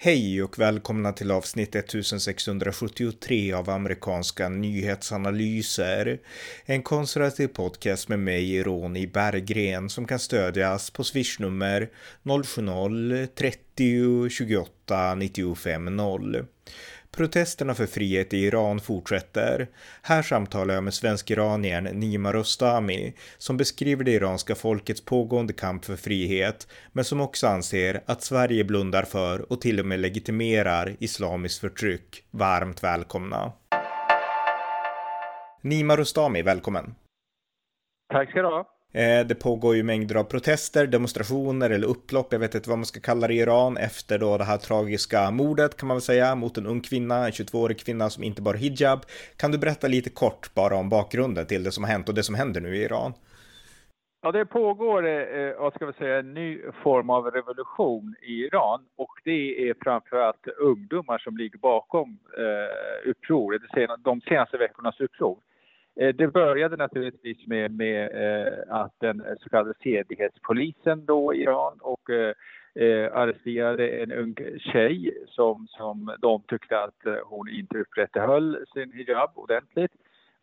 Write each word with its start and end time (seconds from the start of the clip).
Hej 0.00 0.42
och 0.42 0.58
välkomna 0.58 1.12
till 1.12 1.30
avsnitt 1.30 1.74
1673 1.74 3.52
av 3.52 3.70
amerikanska 3.70 4.48
nyhetsanalyser. 4.48 6.18
En 6.64 6.82
konservativ 6.82 7.48
podcast 7.48 8.08
med 8.08 8.18
mig, 8.18 8.62
Ronny 8.62 9.06
Berggren, 9.06 9.90
som 9.90 10.06
kan 10.06 10.18
stödjas 10.18 10.90
på 10.90 11.04
swishnummer 11.04 11.90
070-30 12.22 14.28
28 14.28 15.14
95 15.14 15.96
0. 15.96 16.46
Protesterna 17.10 17.74
för 17.74 17.86
frihet 17.86 18.34
i 18.34 18.38
Iran 18.38 18.80
fortsätter. 18.80 19.68
Här 20.02 20.22
samtalar 20.22 20.74
jag 20.74 20.84
med 20.84 20.94
svensk-iraniern 20.94 21.84
Nima 21.84 22.32
Rostami 22.32 23.14
som 23.38 23.56
beskriver 23.56 24.04
det 24.04 24.10
iranska 24.10 24.54
folkets 24.54 25.04
pågående 25.04 25.52
kamp 25.52 25.84
för 25.84 25.96
frihet 25.96 26.68
men 26.92 27.04
som 27.04 27.20
också 27.20 27.46
anser 27.46 28.02
att 28.06 28.22
Sverige 28.22 28.64
blundar 28.64 29.02
för 29.02 29.52
och 29.52 29.60
till 29.60 29.80
och 29.80 29.86
med 29.86 30.00
legitimerar 30.00 30.96
islamiskt 30.98 31.60
förtryck. 31.60 32.24
Varmt 32.30 32.82
välkomna! 32.84 33.52
Nima 35.62 35.96
Rostami, 35.96 36.42
välkommen! 36.42 36.94
Tack 38.12 38.30
ska 38.30 38.42
du 38.42 38.48
ha! 38.48 38.77
Eh, 38.92 39.26
det 39.26 39.34
pågår 39.34 39.76
ju 39.76 39.82
mängder 39.82 40.14
av 40.14 40.24
protester, 40.24 40.86
demonstrationer 40.86 41.70
eller 41.70 41.88
upplopp, 41.88 42.32
jag 42.32 42.38
vet 42.38 42.54
inte 42.54 42.68
vad 42.68 42.78
man 42.78 42.86
ska 42.86 43.00
kalla 43.00 43.26
det 43.26 43.34
i 43.34 43.38
Iran, 43.38 43.76
efter 43.76 44.18
då 44.18 44.38
det 44.38 44.44
här 44.44 44.56
tragiska 44.58 45.30
mordet 45.30 45.76
kan 45.76 45.86
man 45.86 45.96
väl 45.96 46.02
säga, 46.02 46.34
mot 46.34 46.58
en 46.58 46.66
ung 46.66 46.80
kvinna, 46.80 47.26
en 47.26 47.30
22-årig 47.30 47.78
kvinna 47.78 48.10
som 48.10 48.24
inte 48.24 48.42
bar 48.42 48.54
hijab. 48.54 49.00
Kan 49.36 49.52
du 49.52 49.58
berätta 49.58 49.88
lite 49.88 50.10
kort 50.10 50.54
bara 50.54 50.76
om 50.76 50.88
bakgrunden 50.88 51.46
till 51.46 51.64
det 51.64 51.72
som 51.72 51.84
har 51.84 51.90
hänt 51.90 52.08
och 52.08 52.14
det 52.14 52.22
som 52.22 52.34
händer 52.34 52.60
nu 52.60 52.76
i 52.76 52.82
Iran? 52.82 53.12
Ja, 54.22 54.32
det 54.32 54.46
pågår, 54.46 55.06
eh, 55.06 55.60
vad 55.60 55.74
ska 55.74 55.86
vi 55.86 55.92
säga, 55.92 56.18
en 56.18 56.34
ny 56.34 56.60
form 56.82 57.10
av 57.10 57.30
revolution 57.30 58.14
i 58.22 58.32
Iran 58.32 58.80
och 58.96 59.12
det 59.24 59.68
är 59.68 59.74
framförallt 59.82 60.48
ungdomar 60.48 61.18
som 61.18 61.36
ligger 61.36 61.58
bakom 61.58 62.18
eh, 62.38 63.14
de 64.04 64.20
senaste 64.20 64.58
veckornas 64.58 65.00
uppror. 65.00 65.38
Eh, 66.00 66.14
det 66.14 66.28
började 66.28 66.76
naturligtvis 66.76 67.46
med, 67.46 67.70
med 67.70 68.02
eh, 68.04 68.52
att 68.68 68.92
den 69.00 69.24
så 69.40 69.48
kallade 69.48 69.74
sedlighetspolisen 69.82 71.06
då 71.06 71.34
i 71.34 71.42
Iran 71.42 71.78
och 71.80 72.10
eh, 72.10 72.34
eh, 72.74 73.12
arresterade 73.16 73.88
en 73.88 74.12
ung 74.12 74.34
tjej 74.58 75.24
som, 75.28 75.66
som 75.68 76.16
de 76.18 76.42
tyckte 76.48 76.80
att 76.80 77.06
eh, 77.06 77.14
hon 77.24 77.48
inte 77.48 77.78
upprätthöll 77.78 78.64
sin 78.74 78.92
hijab 78.92 79.30
ordentligt. 79.34 79.92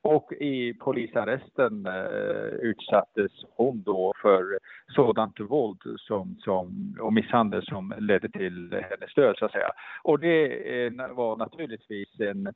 Och 0.02 0.34
i 0.34 0.74
polisarresten 0.74 1.86
eh, 1.86 2.48
utsattes 2.62 3.32
hon 3.56 3.84
då 3.86 4.14
för 4.22 4.60
sådant 4.88 5.40
våld 5.40 5.80
som, 5.98 6.36
som, 6.40 6.96
och 7.02 7.14
misshandel 7.14 7.66
som 7.66 7.94
ledde 8.00 8.30
till 8.30 8.84
hennes 8.90 9.14
död, 9.16 9.36
så 9.38 9.46
att 9.46 9.52
säga. 9.52 9.72
Och 10.04 10.20
det 10.20 10.46
eh, 10.86 10.92
var 11.16 11.38
naturligtvis 11.38 12.20
en 12.20 12.54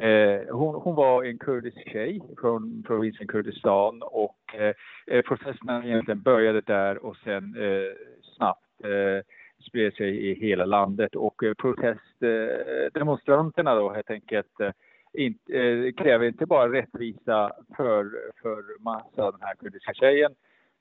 Eh, 0.00 0.40
hon, 0.50 0.74
hon, 0.74 0.94
var 0.94 1.24
en 1.24 1.38
kurdisk 1.38 1.90
tjej 1.92 2.20
från 2.40 2.82
provinsen 2.86 3.26
Kurdistan 3.26 4.02
och 4.02 4.54
eh, 4.54 4.74
eh, 5.06 5.22
protesterna 5.22 5.84
egentligen 5.84 6.22
började 6.22 6.60
där 6.60 7.06
och 7.06 7.16
sen 7.16 7.56
eh, 7.56 7.92
snabbt 8.36 8.84
eh, 8.84 9.20
spred 9.68 9.94
sig 9.94 10.30
i 10.30 10.34
hela 10.34 10.64
landet. 10.64 11.14
Och 11.14 11.44
eh, 11.44 11.54
protestdemonstranterna 11.54 13.70
eh, 13.70 13.76
då 13.76 13.92
helt 13.92 14.10
enkelt 14.10 14.60
eh, 14.60 14.70
in, 15.12 15.38
eh, 15.48 15.92
kräver 15.92 16.26
inte 16.26 16.46
bara 16.46 16.72
rättvisa 16.72 17.52
för, 17.76 18.10
för 18.42 18.82
massa, 18.82 19.30
den 19.30 19.40
här 19.40 19.54
kurdiska 19.54 19.94
tjejen 19.94 20.34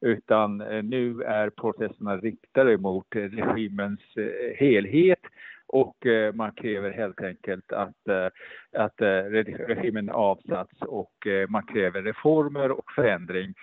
utan 0.06 0.58
nu 0.84 1.23
är 1.23 1.50
protesterna 1.50 2.18
riktade 2.18 2.78
mot 2.78 3.08
regimens 3.12 4.00
helhet 4.56 5.20
och 5.72 6.06
eh, 6.06 6.34
man 6.34 6.52
kräver 6.52 6.92
helt 6.92 7.22
enkelt 7.22 7.72
att, 7.72 8.08
eh, 8.08 8.28
att 8.84 9.02
eh, 9.02 9.08
regimen 9.68 10.09
avsatts 10.09 10.82
och 10.82 11.28
man 11.50 11.66
kräver 11.66 12.02
reformer 12.02 12.72
och 12.72 12.92
förändring. 12.96 13.54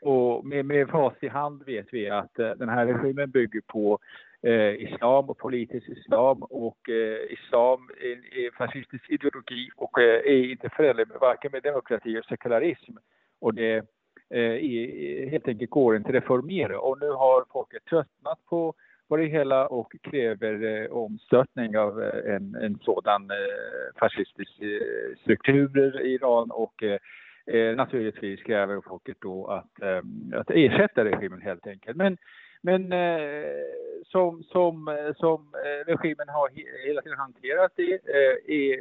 Och 0.00 0.46
med, 0.46 0.64
med 0.64 0.88
fas 0.88 1.14
i 1.20 1.28
hand 1.28 1.62
vet 1.66 1.86
vi 1.90 2.10
att 2.10 2.34
den 2.34 2.68
här 2.68 2.86
regimen 2.86 3.30
bygger 3.30 3.60
på 3.66 3.98
islam 4.78 5.30
och 5.30 5.38
politisk 5.38 5.88
islam 5.88 6.42
och 6.42 6.88
islam 7.28 7.88
är 8.32 8.56
fascistisk 8.56 9.10
ideologi 9.10 9.68
och 9.76 9.98
är 10.02 10.50
inte 10.50 10.68
förenlig 10.68 11.08
med 11.08 11.16
varken 11.20 11.52
med 11.52 11.62
demokrati 11.62 12.20
och 12.20 12.24
sekularism. 12.24 12.92
Och 13.40 13.54
det 13.54 13.86
helt 15.30 15.48
enkelt 15.48 15.70
går 15.70 15.96
inte 15.96 16.08
att 16.08 16.14
reformera 16.14 16.80
och 16.80 17.00
nu 17.00 17.10
har 17.10 17.44
folket 17.52 17.84
tröttnat 17.84 18.38
på 18.48 18.74
på 19.10 19.16
det 19.16 19.26
hela 19.26 19.66
och 19.66 19.92
kräver 20.02 20.82
eh, 20.82 20.90
omstörtning 20.90 21.78
av 21.78 22.02
eh, 22.02 22.34
en, 22.34 22.54
en 22.54 22.78
sådan 22.82 23.30
eh, 23.30 23.98
fascistisk 24.00 24.60
eh, 24.60 25.16
struktur 25.22 26.00
i 26.00 26.14
Iran 26.14 26.50
och 26.50 26.82
eh, 26.82 26.98
eh 27.46 27.76
naturligtvis 27.76 28.42
kräver 28.42 28.80
folket 28.88 29.16
då 29.20 29.46
att, 29.46 29.82
eh, 29.82 30.02
att 30.40 30.50
ersätta 30.50 31.04
regimen 31.04 31.40
helt 31.40 31.66
enkelt. 31.66 31.96
Men, 31.96 32.16
men 32.62 32.92
eh, 32.92 33.64
som, 34.06 34.42
som, 34.42 34.88
eh, 34.88 35.14
som 35.16 35.52
regimen 35.86 36.28
har 36.28 36.48
hela 36.86 37.02
tiden 37.02 37.18
hanterat 37.18 37.72
det, 37.76 37.92
är, 38.46 38.80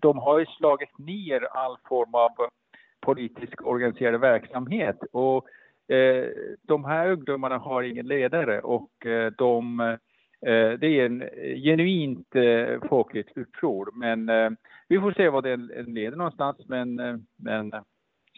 de 0.00 0.18
har 0.18 0.38
ju 0.38 0.46
slagit 0.46 0.98
ner 0.98 1.44
all 1.44 1.76
form 1.88 2.14
av 2.14 2.30
politisk 3.00 3.66
organiserad 3.66 4.20
verksamhet 4.20 4.98
och 5.12 5.46
Eh, 5.88 6.28
de 6.62 6.84
här 6.84 7.10
ungdomarna 7.10 7.58
har 7.58 7.82
ingen 7.82 8.06
ledare 8.06 8.60
och 8.60 9.06
eh, 9.06 9.32
de, 9.38 9.80
eh, 9.80 10.70
det 10.78 10.86
är 10.86 11.06
en 11.06 11.20
genuint 11.62 12.28
folkligt 12.88 13.36
uppror. 13.36 13.90
Men 13.94 14.56
vi 14.88 15.00
får 15.00 15.12
se 15.12 15.28
vad 15.28 15.44
det 15.44 15.56
leder 15.56 16.16
någonstans. 16.16 16.56
Men, 16.68 16.96
men 17.36 17.72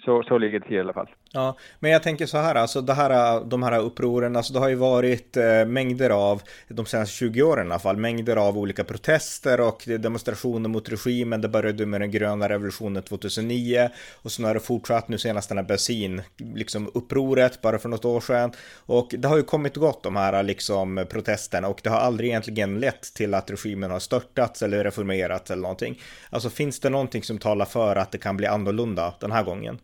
så, 0.05 0.23
så 0.23 0.39
ligger 0.39 0.61
det 0.61 0.67
till 0.67 0.77
i 0.77 0.81
alla 0.81 0.93
fall. 0.93 1.09
Ja, 1.33 1.57
men 1.81 1.91
jag 1.91 2.03
tänker 2.03 2.27
så 2.27 2.39
här, 2.39 2.55
alltså 2.55 2.81
det 2.81 2.95
här, 2.95 3.45
de 3.45 3.63
här 3.63 3.81
upproren, 3.81 4.37
alltså 4.37 4.53
det 4.53 4.59
har 4.59 4.69
ju 4.69 4.75
varit 4.75 5.37
eh, 5.37 5.65
mängder 5.67 6.11
av, 6.11 6.43
de 6.69 6.87
senaste 6.87 7.15
20 7.15 7.43
åren 7.43 7.67
i 7.67 7.71
alla 7.71 7.79
fall, 7.79 7.97
mängder 7.97 8.37
av 8.37 8.59
olika 8.59 8.85
protester 8.85 9.61
och 9.61 9.83
demonstrationer 9.87 10.69
mot 10.69 10.89
regimen. 10.89 11.41
Det 11.41 11.49
började 11.49 11.87
med 11.87 12.01
den 12.01 12.11
gröna 12.11 12.49
revolutionen 12.49 13.03
2009 13.03 13.89
och 14.23 14.33
sen 14.33 14.45
har 14.45 14.55
det 14.55 14.61
fortsatt 14.61 15.09
nu 15.09 15.19
senast 15.19 15.49
den 15.49 15.59
här 15.59 15.65
bensin, 15.65 16.23
liksom 16.55 16.91
upproret 16.95 17.63
bara 17.63 17.79
för 17.79 17.89
något 17.89 18.05
år 18.05 18.21
sedan. 18.21 18.53
Och 18.87 19.15
det 19.19 19.29
har 19.29 19.37
ju 19.37 19.43
kommit 19.43 19.77
och 19.77 19.83
gått 19.83 20.03
de 20.03 20.17
här 20.17 20.43
liksom 20.43 21.07
protesterna 21.11 21.69
och 21.69 21.81
det 21.83 21.91
har 21.91 21.99
aldrig 21.99 22.31
egentligen 22.31 22.81
lett 22.81 23.15
till 23.15 23.35
att 23.35 23.51
regimen 23.51 23.91
har 23.91 23.99
störtats 23.99 24.63
eller 24.63 24.85
reformerats 24.85 25.51
eller 25.51 25.63
någonting. 25.63 26.01
Alltså 26.31 26.51
finns 26.51 26.81
det 26.81 26.91
någonting 26.91 27.23
som 27.23 27.39
talar 27.39 27.65
för 27.65 27.97
att 27.97 28.13
det 28.13 28.19
kan 28.19 28.37
bli 28.37 28.47
annorlunda 28.47 29.15
den 29.21 29.33
här 29.33 29.43
gången? 29.43 29.79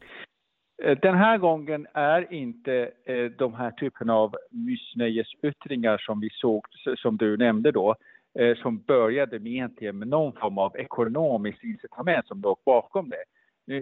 Eh, 0.85 0.99
den 1.03 1.15
här 1.15 1.39
gången 1.39 1.87
är 1.93 2.33
inte 2.33 2.91
eh, 3.05 3.25
de 3.25 3.55
här 3.55 3.71
typen 3.71 4.11
av 4.11 4.37
missnöjesyttringar 4.51 5.99
som 5.99 6.21
vi 6.21 6.31
såg, 6.31 6.67
som 6.97 7.17
du 7.17 7.37
nämnde 7.37 7.73
då, 7.73 7.97
eh, 8.39 8.57
som 8.57 8.79
började 8.79 9.39
med 9.39 9.53
egentligen 9.53 9.99
med 9.99 10.09
någon 10.09 10.33
form 10.33 10.59
av 10.59 10.77
ekonomiskt 10.77 11.65
incitament 11.65 12.27
som 12.27 12.41
låg 12.41 12.59
bakom 12.67 13.11
det. 13.11 13.25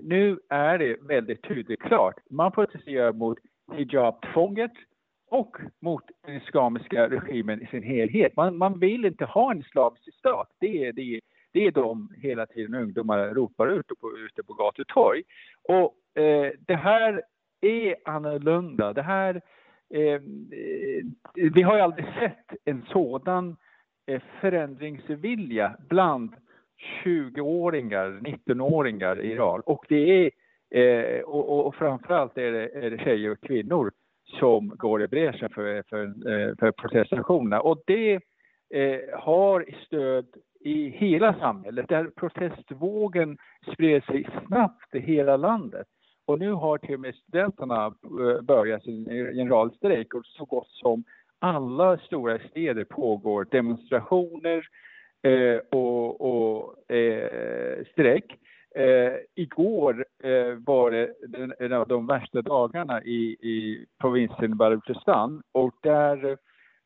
Nu 0.02 0.38
är 0.48 0.78
det 0.78 0.96
väldigt 1.02 1.42
tydligt 1.42 1.80
klart. 1.80 2.14
Man 2.30 2.52
protesterar 2.52 3.12
mot 3.12 3.38
hijab-tvånget 3.76 4.72
och 5.30 5.56
mot 5.80 6.02
den 6.26 6.36
islamiska 6.36 7.08
regimen 7.08 7.62
i 7.62 7.66
sin 7.66 7.82
helhet. 7.82 8.36
Man, 8.36 8.56
man 8.56 8.78
vill 8.78 9.04
inte 9.04 9.24
ha 9.24 9.50
en 9.50 9.60
islamisk 9.60 10.14
stat. 10.18 10.48
Det 10.60 10.84
är, 10.86 10.92
det, 10.92 11.20
det 11.52 11.66
är 11.66 11.70
de 11.70 12.08
hela 12.22 12.46
tiden 12.46 12.74
ungdomar 12.74 13.34
ropar 13.34 13.68
ut 13.68 13.86
på, 14.00 14.18
ute 14.18 14.42
på 14.42 14.52
gator 14.52 14.82
och 14.82 14.88
torg. 14.88 15.22
Och 15.68 16.22
eh, 16.22 16.52
det 16.66 16.76
här 16.76 17.22
är 17.60 17.96
annorlunda. 18.04 18.92
Det 18.92 19.02
här, 19.02 19.40
eh, 19.94 20.02
eh 20.02 20.20
vi 21.54 21.62
har 21.62 21.76
ju 21.76 21.82
aldrig 21.82 22.06
sett 22.20 22.58
en 22.64 22.82
sådan 22.92 23.56
eh, 24.06 24.22
förändringsvilja 24.40 25.76
bland 25.88 26.34
20-åringar, 27.04 28.20
19-åringar 28.20 29.20
i 29.20 29.32
Iran. 29.32 29.60
Och 29.60 29.84
det 29.88 30.26
är 30.26 30.30
Eh, 30.74 31.20
och, 31.20 31.66
och 31.66 31.74
framförallt 31.74 32.38
är 32.38 32.52
det, 32.52 32.68
är 32.68 32.90
det 32.90 32.98
tjejer 32.98 33.30
och 33.30 33.40
kvinnor 33.40 33.92
som 34.24 34.68
går 34.68 35.02
i 35.02 35.08
bräschen 35.08 35.50
för, 35.50 35.82
för, 35.88 36.04
eh, 36.04 36.54
för 36.58 36.72
protestaktionerna. 36.72 37.60
Och 37.60 37.82
det 37.86 38.14
eh, 38.74 39.18
har 39.18 39.66
stöd 39.86 40.26
i 40.60 40.88
hela 40.88 41.34
samhället, 41.34 41.88
där 41.88 42.10
protestvågen 42.16 43.38
spred 43.72 44.04
sig 44.04 44.26
snabbt 44.46 44.94
i 44.94 44.98
hela 44.98 45.36
landet. 45.36 45.86
Och 46.26 46.38
nu 46.38 46.52
har 46.52 46.78
till 46.78 46.94
och 46.94 47.00
med 47.00 47.14
studenterna 47.14 47.86
eh, 47.86 48.42
börjat 48.42 48.82
sin 48.82 49.04
generalstrejk 49.04 50.14
och 50.14 50.26
så 50.26 50.44
gott 50.44 50.68
som 50.68 51.04
alla 51.38 51.98
stora 51.98 52.38
städer 52.38 52.84
pågår 52.84 53.46
demonstrationer 53.50 54.66
eh, 55.22 55.60
och, 55.70 56.20
och 56.20 56.90
eh, 56.92 57.84
strejk. 57.92 58.36
Eh, 58.74 59.12
igår 59.34 60.06
eh, 60.22 60.54
var 60.66 60.90
det 60.90 61.14
en 61.58 61.72
av 61.72 61.88
de 61.88 62.06
värsta 62.06 62.42
dagarna 62.42 63.02
i, 63.02 63.36
i 63.40 63.86
provinsen 64.00 64.56
Baluchistan 64.56 65.42
och 65.52 65.74
där 65.82 66.38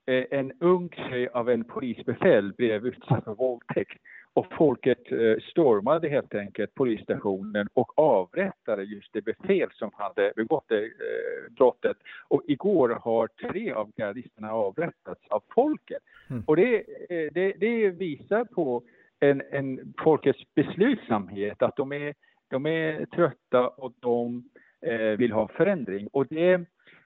en 0.06 0.52
ung 0.60 0.88
tjej 0.88 1.28
av 1.28 1.50
en 1.50 1.64
polisbefäl 1.64 2.52
blev 2.52 2.86
utsatt 2.86 3.24
för 3.24 3.34
våldtäkt. 3.34 3.98
Och 4.34 4.46
folket 4.58 5.12
eh, 5.12 5.36
stormade 5.50 6.08
helt 6.08 6.34
enkelt 6.34 6.74
polisstationen 6.74 7.68
och 7.74 7.98
avrättade 7.98 8.82
just 8.82 9.12
det 9.12 9.22
befäl 9.22 9.68
som 9.72 9.90
hade 9.94 10.32
begått 10.36 10.64
det 10.68 10.84
eh, 10.84 11.52
brottet. 11.56 11.96
Och 12.28 12.42
igår 12.46 12.88
har 12.88 13.28
tre 13.50 13.72
av 13.72 13.92
gardisterna 13.96 14.52
avrättats 14.52 15.20
av 15.28 15.42
folket. 15.54 16.02
Mm. 16.30 16.42
Och 16.46 16.56
det, 16.56 16.76
eh, 17.10 17.32
det, 17.32 17.52
det, 17.60 17.90
visar 17.90 18.44
på 18.44 18.82
en, 19.20 19.42
en 19.50 19.94
folkets 20.04 20.54
beslutsamhet, 20.54 21.62
att 21.62 21.76
de 21.76 21.92
är, 21.92 22.14
de 22.48 22.66
är 22.66 23.06
trötta 23.06 23.68
och 23.68 23.92
de 24.00 24.44
eh, 24.86 25.18
vill 25.18 25.32
ha 25.32 25.48
förändring. 25.48 26.08
Och 26.12 26.26
det 26.26 26.52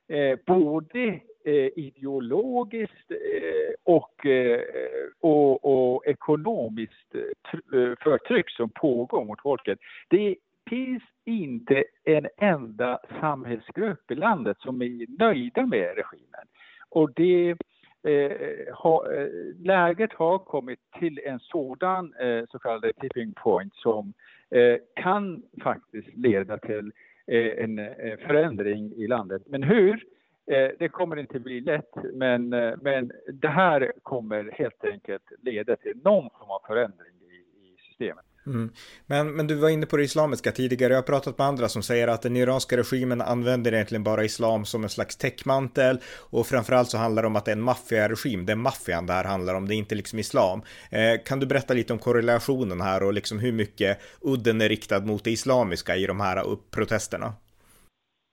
eh, 0.08 0.38
både 0.46 1.04
eh, 1.08 1.20
Eh, 1.48 1.68
ideologiskt 1.76 3.10
eh, 3.10 3.74
och, 3.84 4.26
eh, 4.26 4.60
och, 5.20 5.64
och, 5.64 6.06
ekonomiskt 6.06 7.14
eh, 7.14 7.80
eh, 7.80 7.94
förtryck 8.00 8.50
som 8.50 8.70
pågår 8.70 9.24
mot 9.24 9.40
folket. 9.40 9.78
Det 10.08 10.36
finns 10.70 11.02
inte 11.24 11.84
en 12.04 12.26
enda 12.36 12.98
samhällsgrupp 13.20 14.10
i 14.10 14.14
landet 14.14 14.56
som 14.60 14.82
är 14.82 15.18
nöjda 15.18 15.66
med 15.66 15.96
regimen. 15.96 16.46
Och 16.88 17.12
det, 17.14 17.50
eh, 18.02 18.74
ha, 18.74 19.06
läget 19.58 20.12
har 20.12 20.38
kommit 20.38 20.80
till 20.98 21.20
en 21.24 21.40
sådan 21.40 22.14
eh, 22.14 22.44
så 22.50 22.58
kallad 22.58 22.92
tipping 23.00 23.32
point 23.32 23.74
som 23.74 24.12
eh, 24.50 24.76
kan 24.94 25.42
faktiskt 25.62 26.08
leda 26.16 26.58
till 26.58 26.92
en 27.30 27.76
förändring 28.26 28.92
i 28.92 29.06
landet. 29.06 29.42
Men 29.46 29.62
hur? 29.62 30.04
Eh, 30.50 30.70
det 30.78 30.88
kommer 30.88 31.16
inte 31.16 31.40
bli 31.40 31.60
lätt, 31.60 31.90
men, 32.14 32.52
eh, 32.52 32.74
men 32.82 33.12
det 33.32 33.48
här 33.48 33.92
kommer 34.02 34.50
helt 34.52 34.84
enkelt 34.84 35.22
leda 35.42 35.76
till 35.76 36.00
någon 36.04 36.30
form 36.30 36.50
av 36.50 36.62
förändring 36.66 37.14
i, 37.20 37.66
i 37.66 37.76
systemet. 37.88 38.24
Mm. 38.46 38.70
Men, 39.06 39.36
men 39.36 39.46
du 39.46 39.54
var 39.54 39.68
inne 39.68 39.86
på 39.86 39.96
det 39.96 40.02
islamiska 40.02 40.52
tidigare. 40.52 40.92
Jag 40.92 40.98
har 40.98 41.06
pratat 41.06 41.38
med 41.38 41.46
andra 41.46 41.68
som 41.68 41.82
säger 41.82 42.08
att 42.08 42.22
den 42.22 42.36
iranska 42.36 42.76
regimen 42.76 43.20
använder 43.20 43.74
egentligen 43.74 44.04
bara 44.04 44.24
islam 44.24 44.64
som 44.64 44.84
en 44.84 44.90
slags 44.90 45.16
täckmantel 45.16 45.98
och 46.30 46.46
framförallt 46.46 46.88
så 46.88 46.98
handlar 46.98 47.22
det 47.22 47.26
om 47.26 47.36
att 47.36 47.44
det 47.44 47.50
är 47.50 47.56
en 47.56 47.62
maffiaregim. 47.62 48.46
Det 48.46 48.52
är 48.52 48.56
maffian 48.56 49.06
det 49.06 49.12
här 49.12 49.24
handlar 49.24 49.54
om, 49.54 49.68
det 49.68 49.74
är 49.74 49.76
inte 49.76 49.94
liksom 49.94 50.18
islam. 50.18 50.62
Eh, 50.90 51.24
kan 51.24 51.40
du 51.40 51.46
berätta 51.46 51.74
lite 51.74 51.92
om 51.92 51.98
korrelationen 51.98 52.80
här 52.80 53.02
och 53.02 53.12
liksom 53.12 53.38
hur 53.38 53.52
mycket 53.52 53.98
udden 54.20 54.60
är 54.60 54.68
riktad 54.68 55.00
mot 55.00 55.24
det 55.24 55.30
islamiska 55.30 55.96
i 55.96 56.06
de 56.06 56.20
här 56.20 56.56
protesterna? 56.70 57.32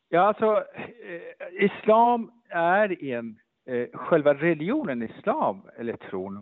Ja, 0.10 0.22
alltså 0.22 0.64
eh, 0.76 1.66
islam 1.66 2.32
är 2.50 3.04
en, 3.04 3.40
eh, 3.68 3.88
själva 3.94 4.34
religionen 4.34 5.04
islam, 5.04 5.62
eller 5.78 5.96
tron, 5.96 6.42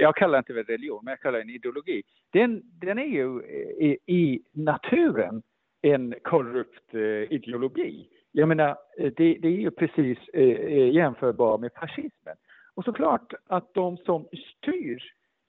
jag 0.00 0.16
kallar 0.16 0.32
det 0.32 0.38
inte 0.38 0.72
religion, 0.72 1.00
men 1.04 1.12
jag 1.12 1.20
kallar 1.20 1.38
det 1.38 1.44
en 1.44 1.50
ideologi. 1.50 2.02
Den, 2.32 2.62
den 2.64 2.98
är 2.98 3.06
ju 3.06 3.40
eh, 3.40 3.86
i, 3.86 3.98
i 4.06 4.42
naturen 4.52 5.42
en 5.82 6.14
korrupt 6.22 6.94
eh, 6.94 7.32
ideologi. 7.32 8.08
Jag 8.32 8.48
menar, 8.48 8.76
eh, 8.98 9.12
det, 9.16 9.38
det 9.42 9.48
är 9.48 9.60
ju 9.60 9.70
precis 9.70 10.18
eh, 10.32 10.42
eh 10.42 10.94
jämförbart 10.94 11.60
med 11.60 11.70
fascismen. 11.80 12.36
Och 12.74 12.84
såklart 12.84 13.34
att 13.46 13.74
de 13.74 13.96
som 13.96 14.28
styr 14.32 15.02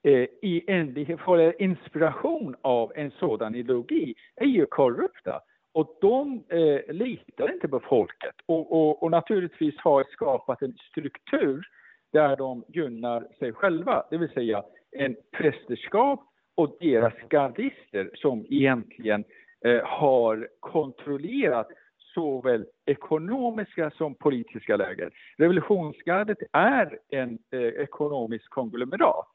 eh, 0.03 0.27
i 0.41 0.63
enlighet, 0.67 1.19
får 1.19 1.61
inspiration 1.61 2.55
av 2.61 2.91
en 2.95 3.11
sådan 3.11 3.55
ideologi 3.55 4.15
är 4.35 4.45
ju 4.45 4.65
korrupta. 4.65 5.41
Och 5.73 5.97
de 6.01 6.43
eh, 6.49 6.93
litar 6.93 7.53
inte 7.53 7.67
på 7.67 7.79
folket. 7.79 8.35
Och, 8.45 8.71
och, 8.71 9.03
och, 9.03 9.11
naturligtvis 9.11 9.77
har 9.77 10.03
skapat 10.03 10.61
en 10.61 10.77
struktur 10.91 11.67
där 12.11 12.35
de 12.35 12.63
gynnar 12.67 13.27
sig 13.39 13.53
själva, 13.53 14.05
det 14.09 14.17
vill 14.17 14.29
säga 14.29 14.63
en 14.91 15.15
prästerskap 15.31 16.23
och 16.55 16.77
deras 16.79 17.13
gardister 17.29 18.09
som 18.13 18.45
egentligen 18.49 19.23
eh, 19.65 19.83
har 19.83 20.47
kontrollerat 20.59 21.67
såväl 22.13 22.65
ekonomiska 22.85 23.91
som 23.91 24.15
politiska 24.15 24.77
läger. 24.77 25.09
Revolutionsgardet 25.37 26.37
är 26.51 26.99
en 27.09 27.39
eh, 27.51 27.59
ekonomisk 27.59 28.49
konglomerat. 28.49 29.31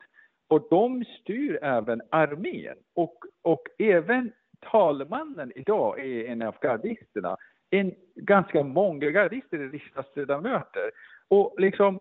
Och 0.49 0.67
de 0.71 1.05
styr 1.21 1.59
även 1.63 2.01
armén. 2.11 2.77
Och, 2.95 3.25
och 3.43 3.63
även 3.79 4.33
talmannen 4.61 5.53
idag 5.57 6.01
är 6.01 6.25
en 6.25 6.43
av 6.43 6.55
gardisterna. 6.61 7.37
En, 7.71 7.95
ganska 8.15 8.63
många 8.63 9.11
gardister 9.11 9.59
är 9.59 9.69
riksdagsledamöter. 9.69 10.91
Och 11.29 11.55
liksom, 11.59 12.01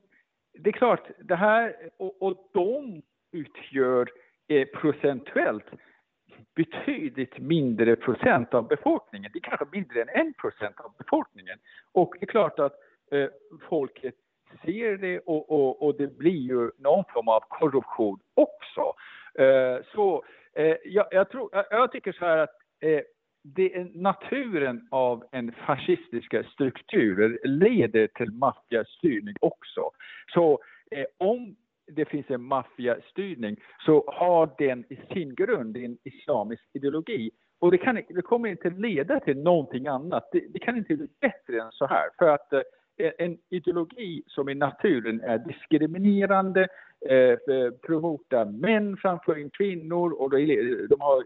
det 0.54 0.70
är 0.70 0.74
klart, 0.74 1.08
det 1.20 1.36
här, 1.36 1.76
och, 1.98 2.22
och 2.22 2.50
de 2.54 3.02
utgör 3.32 4.10
eh, 4.48 4.68
procentuellt 4.68 5.66
betydligt 6.56 7.40
mindre 7.40 7.96
procent 7.96 8.54
av 8.54 8.68
befolkningen. 8.68 9.32
Det 9.34 9.40
är 9.40 9.50
kanske 9.50 9.66
mindre 9.72 10.02
än 10.02 10.10
en 10.10 10.34
procent 10.34 10.80
av 10.80 10.94
befolkningen. 10.98 11.60
Och 11.92 12.16
det 12.20 12.26
är 12.26 12.28
klart 12.28 12.60
att 12.60 12.74
eh, 13.12 13.28
folket 13.70 14.16
ser 14.66 14.98
det 14.98 15.20
och, 15.20 15.52
och, 15.52 15.84
och, 15.84 15.98
det 15.98 16.18
blir 16.18 16.42
ju 16.52 16.72
någon 16.78 17.04
form 17.14 17.28
av 17.28 17.40
korruption 17.40 18.20
också. 18.34 18.94
Eh, 19.44 19.84
så 19.96 20.24
Eh, 20.58 20.76
jag, 20.86 21.06
jag, 21.12 21.30
tror, 21.30 21.50
jag 21.70 21.92
tycker 21.92 22.12
så 22.12 22.26
här 22.26 22.38
att 22.38 22.56
eh, 22.80 23.02
det 23.44 23.76
är 23.76 23.92
naturen 23.94 24.88
av 24.92 25.24
en 25.32 25.52
fascistiska 25.52 26.44
struktur 26.44 27.40
leder 27.44 28.08
till 28.08 28.32
maffiastyrning 28.32 29.36
också. 29.40 29.92
Så 30.34 30.60
eh, 30.92 31.06
om 31.18 31.56
det 31.88 32.06
finns 32.06 32.30
en 32.30 32.42
maffiastyrning 32.42 33.58
så 33.86 34.04
har 34.08 34.50
den 34.58 34.86
i 34.90 35.00
sin 35.14 35.36
grund 35.36 35.78
en 35.78 35.98
islamisk 36.04 36.64
ideologi. 36.74 37.32
Och 37.60 37.72
det, 37.72 37.78
kan, 37.78 37.96
det 37.96 38.22
kommer 38.22 38.50
inte 38.50 38.70
leda 38.70 39.20
till 39.20 39.38
någonting 39.38 39.88
annat. 39.88 40.30
Det, 40.32 40.44
det 40.50 40.60
kan 40.60 40.78
inte 40.78 40.96
bli 40.96 41.08
bättre 41.22 41.62
än 41.62 41.72
så 41.72 41.88
här. 41.88 42.10
För 42.18 42.30
att 42.30 42.54
eh, 42.54 43.12
en 43.18 43.38
ideologi 43.50 44.24
som 44.28 44.50
i 44.50 44.56
naturen 44.56 45.22
är 45.22 45.38
diskriminerande, 45.38 46.68
eh, 47.10 47.32
eh 47.32 48.46
män 48.46 48.98
framför 48.98 49.50
kvinnor 49.50 50.12
och 50.12 50.30
de 50.30 50.96
har, 51.00 51.24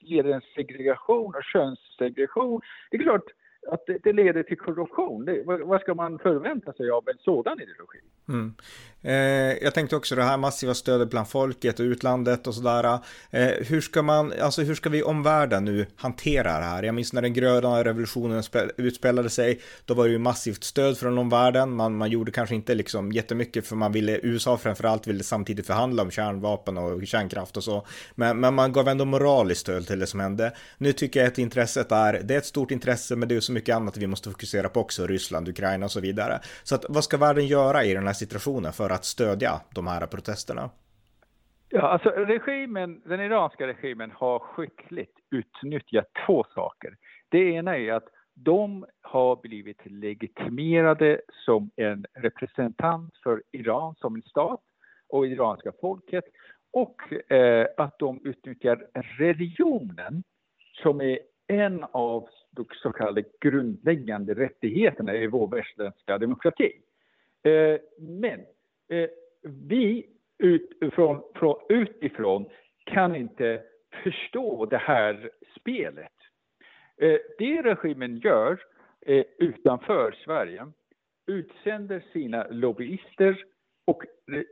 leder 0.00 0.30
en 0.30 0.40
segregation 0.54 1.34
och 1.34 1.44
könssegregation. 1.44 2.60
Det 2.90 2.96
är 2.96 3.02
klart 3.02 3.24
att 3.68 3.86
det, 3.86 3.98
det 4.02 4.12
leder 4.12 4.42
till 4.42 4.58
korruption. 4.58 5.24
Det, 5.24 5.42
vad, 5.46 5.60
vad, 5.60 5.80
ska 5.80 5.94
man 5.94 6.18
förvänta 6.18 6.72
sig 6.72 6.90
av 6.90 7.08
en 7.08 7.18
sådan 7.18 7.60
ideologi? 7.60 7.98
Mm. 8.28 8.54
Eh, 9.02 9.64
jag 9.64 9.74
tänkte 9.74 9.96
också 9.96 10.14
det 10.14 10.22
här 10.22 10.36
massiva 10.36 10.74
stödet 10.74 11.10
bland 11.10 11.28
folket 11.28 11.80
och 11.80 11.84
utlandet 11.84 12.46
och 12.46 12.54
sådär. 12.54 12.98
Eh, 13.30 13.48
hur 13.68 13.80
ska 13.80 14.02
man, 14.02 14.32
alltså 14.42 14.62
hur 14.62 14.74
ska 14.74 14.90
vi 14.90 15.02
omvärlden 15.02 15.64
nu 15.64 15.86
hantera 15.96 16.58
det 16.58 16.64
här? 16.64 16.82
Jag 16.82 16.94
minns 16.94 17.12
när 17.12 17.22
den 17.22 17.32
gröna 17.32 17.84
revolutionen 17.84 18.42
utspelade 18.76 19.30
sig, 19.30 19.60
då 19.84 19.94
var 19.94 20.04
det 20.04 20.10
ju 20.10 20.18
massivt 20.18 20.64
stöd 20.64 20.98
från 20.98 21.18
omvärlden. 21.18 21.70
Man, 21.70 21.96
man 21.96 22.10
gjorde 22.10 22.32
kanske 22.32 22.54
inte 22.54 22.74
liksom 22.74 23.12
jättemycket 23.12 23.66
för 23.66 23.76
man 23.76 23.92
ville, 23.92 24.20
USA 24.22 24.56
framförallt 24.56 25.06
ville 25.06 25.24
samtidigt 25.24 25.66
förhandla 25.66 26.02
om 26.02 26.10
kärnvapen 26.10 26.78
och 26.78 27.06
kärnkraft 27.06 27.56
och 27.56 27.64
så. 27.64 27.86
Men, 28.14 28.40
men 28.40 28.54
man 28.54 28.72
gav 28.72 28.88
ändå 28.88 29.04
moraliskt 29.04 29.60
stöd 29.60 29.86
till 29.86 29.98
det 29.98 30.06
som 30.06 30.20
hände. 30.20 30.52
Nu 30.78 30.92
tycker 30.92 31.20
jag 31.20 31.26
att 31.26 31.38
intresset 31.38 31.92
är, 31.92 32.20
det 32.22 32.34
är 32.34 32.38
ett 32.38 32.46
stort 32.46 32.70
intresse, 32.70 33.16
men 33.16 33.28
det 33.28 33.36
är 33.36 33.40
så 33.40 33.52
mycket 33.54 33.76
annat 33.76 33.96
vi 33.96 34.06
måste 34.06 34.30
fokusera 34.30 34.68
på 34.68 34.80
också, 34.80 35.06
Ryssland, 35.06 35.48
Ukraina 35.48 35.84
och 35.84 35.90
så 35.90 36.00
vidare. 36.00 36.38
Så 36.62 36.74
att 36.74 36.84
vad 36.88 37.04
ska 37.04 37.16
världen 37.16 37.46
göra 37.46 37.84
i 37.84 37.94
den 37.94 38.06
här 38.06 38.12
situationen 38.12 38.72
för 38.72 38.90
att 38.90 39.04
stödja 39.04 39.52
de 39.74 39.86
här 39.86 40.06
protesterna? 40.06 40.70
Ja, 41.68 41.82
alltså 41.82 42.08
regimen, 42.10 43.02
den 43.04 43.20
iranska 43.20 43.66
regimen 43.66 44.10
har 44.14 44.38
skickligt 44.38 45.16
utnyttjat 45.30 46.06
två 46.26 46.44
saker. 46.54 46.96
Det 47.28 47.38
ena 47.38 47.76
är 47.76 47.92
att 47.92 48.08
de 48.34 48.86
har 49.02 49.36
blivit 49.36 49.80
legitimerade 49.84 51.20
som 51.44 51.70
en 51.76 52.06
representant 52.14 53.14
för 53.22 53.42
Iran 53.52 53.94
som 53.94 54.14
en 54.14 54.22
stat 54.22 54.60
och 55.08 55.26
iranska 55.26 55.72
folket 55.80 56.24
och 56.72 57.32
eh, 57.32 57.66
att 57.76 57.98
de 57.98 58.20
utnyttjar 58.24 58.86
religionen 59.18 60.22
som 60.82 61.00
är 61.00 61.18
en 61.46 61.84
av 61.92 62.28
de 62.50 62.66
så 62.82 62.92
kallade 62.92 63.24
grundläggande 63.40 64.34
rättigheterna 64.34 65.14
i 65.14 65.26
vår 65.26 65.48
västerländska 65.48 66.18
demokrati. 66.18 66.72
Eh, 67.42 67.80
men 67.98 68.40
eh, 68.88 69.10
vi 69.42 70.06
utifrån, 70.38 71.22
från, 71.34 71.56
utifrån 71.68 72.46
kan 72.84 73.16
inte 73.16 73.62
förstå 74.02 74.66
det 74.66 74.78
här 74.78 75.30
spelet. 75.60 76.12
Eh, 76.96 77.18
det 77.38 77.62
regimen 77.62 78.16
gör 78.16 78.60
eh, 79.06 79.24
utanför 79.38 80.14
Sverige 80.24 80.66
utsänder 81.26 82.04
sina 82.12 82.46
lobbyister 82.50 83.44
och, 83.84 84.04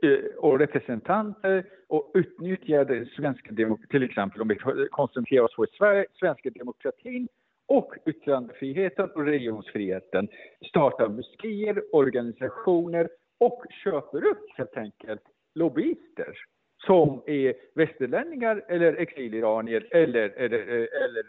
eh, 0.03 0.19
och 0.37 0.59
representanter 0.59 1.65
och 1.87 2.11
utnyttjar 2.13 2.85
den 2.85 3.05
svenska 3.05 3.51
demokratin, 3.51 3.87
till 3.89 4.03
exempel 4.03 4.41
om 4.41 4.47
vi 4.47 4.87
koncentrerar 4.91 5.43
oss 5.43 5.55
på 5.55 5.65
Sverige, 5.77 6.05
svenska 6.19 6.49
demokratin 6.49 7.27
och 7.67 7.93
yttrandefriheten 8.05 9.09
och 9.09 9.25
religionsfriheten, 9.25 10.27
startar 10.69 11.07
moskéer, 11.07 11.95
organisationer 11.95 13.09
och 13.37 13.63
köper 13.83 14.25
upp 14.25 14.49
helt 14.57 14.77
enkelt 14.77 15.21
lobbyister 15.55 16.37
som 16.85 17.21
är 17.25 17.53
västerlänningar 17.73 18.63
eller 18.67 18.93
exiliranier 18.93 19.87
eller, 19.91 20.29
eller, 20.29 20.59
eh, 20.59 20.65
eller 20.65 20.79
eh, 20.79 21.03
eller 21.03 21.23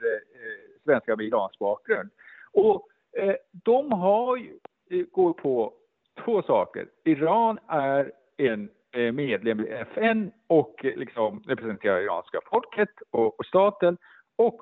svenskar 0.84 1.16
med 1.16 1.26
iransk 1.26 1.58
bakgrund. 1.58 2.10
Och 2.52 2.88
eh, 3.16 3.34
de 3.52 3.92
har 3.92 4.36
ju, 4.36 4.58
går 5.12 5.32
på 5.32 5.72
två 6.24 6.42
saker. 6.42 6.86
Iran 7.04 7.58
är 7.68 8.12
en 8.36 8.68
eh, 8.92 9.12
medlem 9.12 9.60
i 9.60 9.68
FN 9.68 10.32
och 10.46 10.84
eh, 10.84 10.96
liksom 10.96 11.42
representerar 11.46 12.00
iranska 12.00 12.38
folket 12.50 12.88
och, 13.10 13.40
och 13.40 13.46
staten 13.46 13.96
och 14.36 14.60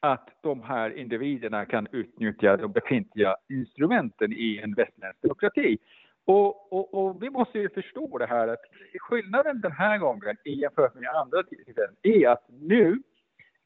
att 0.00 0.28
de 0.42 0.62
här 0.62 0.90
individerna 0.90 1.64
kan 1.64 1.86
utnyttja 1.92 2.56
de 2.56 2.72
befintliga 2.72 3.36
instrumenten 3.48 4.32
i 4.32 4.60
en 4.62 4.74
västerländsk 4.74 5.22
demokrati. 5.22 5.78
Och, 6.24 6.72
och, 6.72 6.94
och, 6.94 7.22
vi 7.22 7.30
måste 7.30 7.58
ju 7.58 7.68
förstå 7.68 8.18
det 8.18 8.26
här 8.26 8.48
att 8.48 8.60
skillnaden 8.98 9.60
den 9.60 9.72
här 9.72 9.98
gången 9.98 10.36
jämfört 10.44 10.94
med 10.94 11.08
andra 11.08 11.42
tillfällen 11.42 11.96
är 12.02 12.28
att 12.28 12.44
nu 12.60 13.02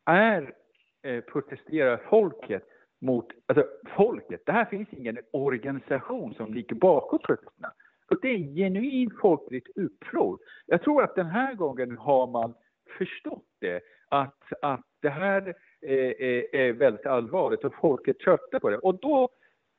är 0.05 0.53
eh, 1.03 1.21
protesterar 1.21 2.01
folket 2.11 2.63
mot, 3.05 3.27
alltså 3.47 3.67
folket, 3.97 4.43
det 4.47 4.53
här 4.53 4.65
finns 4.65 4.89
ingen 4.93 5.19
organisation 5.31 6.35
som 6.35 6.55
ligger 6.55 6.77
bakom 6.77 7.19
protesterna. 7.19 7.73
Och 8.11 8.19
det 8.23 8.29
är 8.29 8.35
en 8.35 8.55
genuin 8.55 9.11
folkligt 9.21 9.69
uppror. 9.77 10.39
Jag 10.67 10.83
tror 10.83 11.03
att 11.03 11.15
den 11.15 11.27
här 11.27 11.55
gången 11.55 11.99
har 11.99 12.27
man 12.27 12.55
förstått 12.99 13.47
det, 13.61 13.81
att, 14.09 14.43
att 14.63 14.87
det 15.03 15.09
här 15.09 15.55
är, 15.81 16.23
är, 16.23 16.55
är 16.55 16.73
väldigt 16.73 17.07
allvarligt 17.07 17.65
och 17.65 17.75
folket 17.75 18.19
tröttnar 18.19 18.61
på 18.61 18.71
det. 18.71 18.79
Och 18.79 19.01
då 19.01 19.29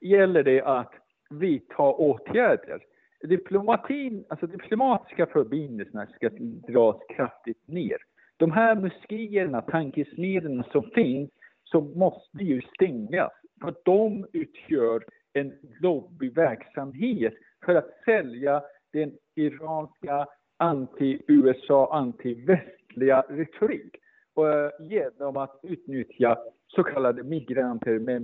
gäller 0.02 0.44
det 0.44 0.62
att 0.62 0.94
vidta 1.30 1.84
åtgärder. 1.84 2.80
Diplomatin, 3.22 4.26
alltså 4.30 4.48
diplomatiska 4.48 5.26
förbindelserna 5.26 6.08
ska 6.08 6.30
dras 6.68 6.96
kraftigt 7.16 7.68
ner. 7.68 7.98
De 8.38 8.52
här 8.52 8.76
moskéerna, 8.76 9.62
tankesmedjorna 9.62 10.64
som 10.72 10.84
finns, 10.84 11.30
som 11.66 12.00
måste 12.00 12.44
ju 12.44 12.62
stängas. 12.62 13.32
För 13.62 13.76
de 13.86 14.28
utgör 14.34 15.04
en 15.34 15.54
lobbyverksamhet 15.82 17.34
för 17.66 17.76
att 17.76 17.90
sälja 18.06 18.64
den 18.94 19.12
iranska 19.36 20.28
anti-USA, 20.58 21.94
anti-västliga 21.94 23.26
retorik. 23.30 23.96
Och, 24.34 24.50
eh, 24.50 24.72
genom 24.80 25.38
att 25.38 25.60
utnyttja 25.64 26.38
så 26.68 26.84
kallade 26.84 27.24
migranter 27.24 28.00
med, 28.00 28.22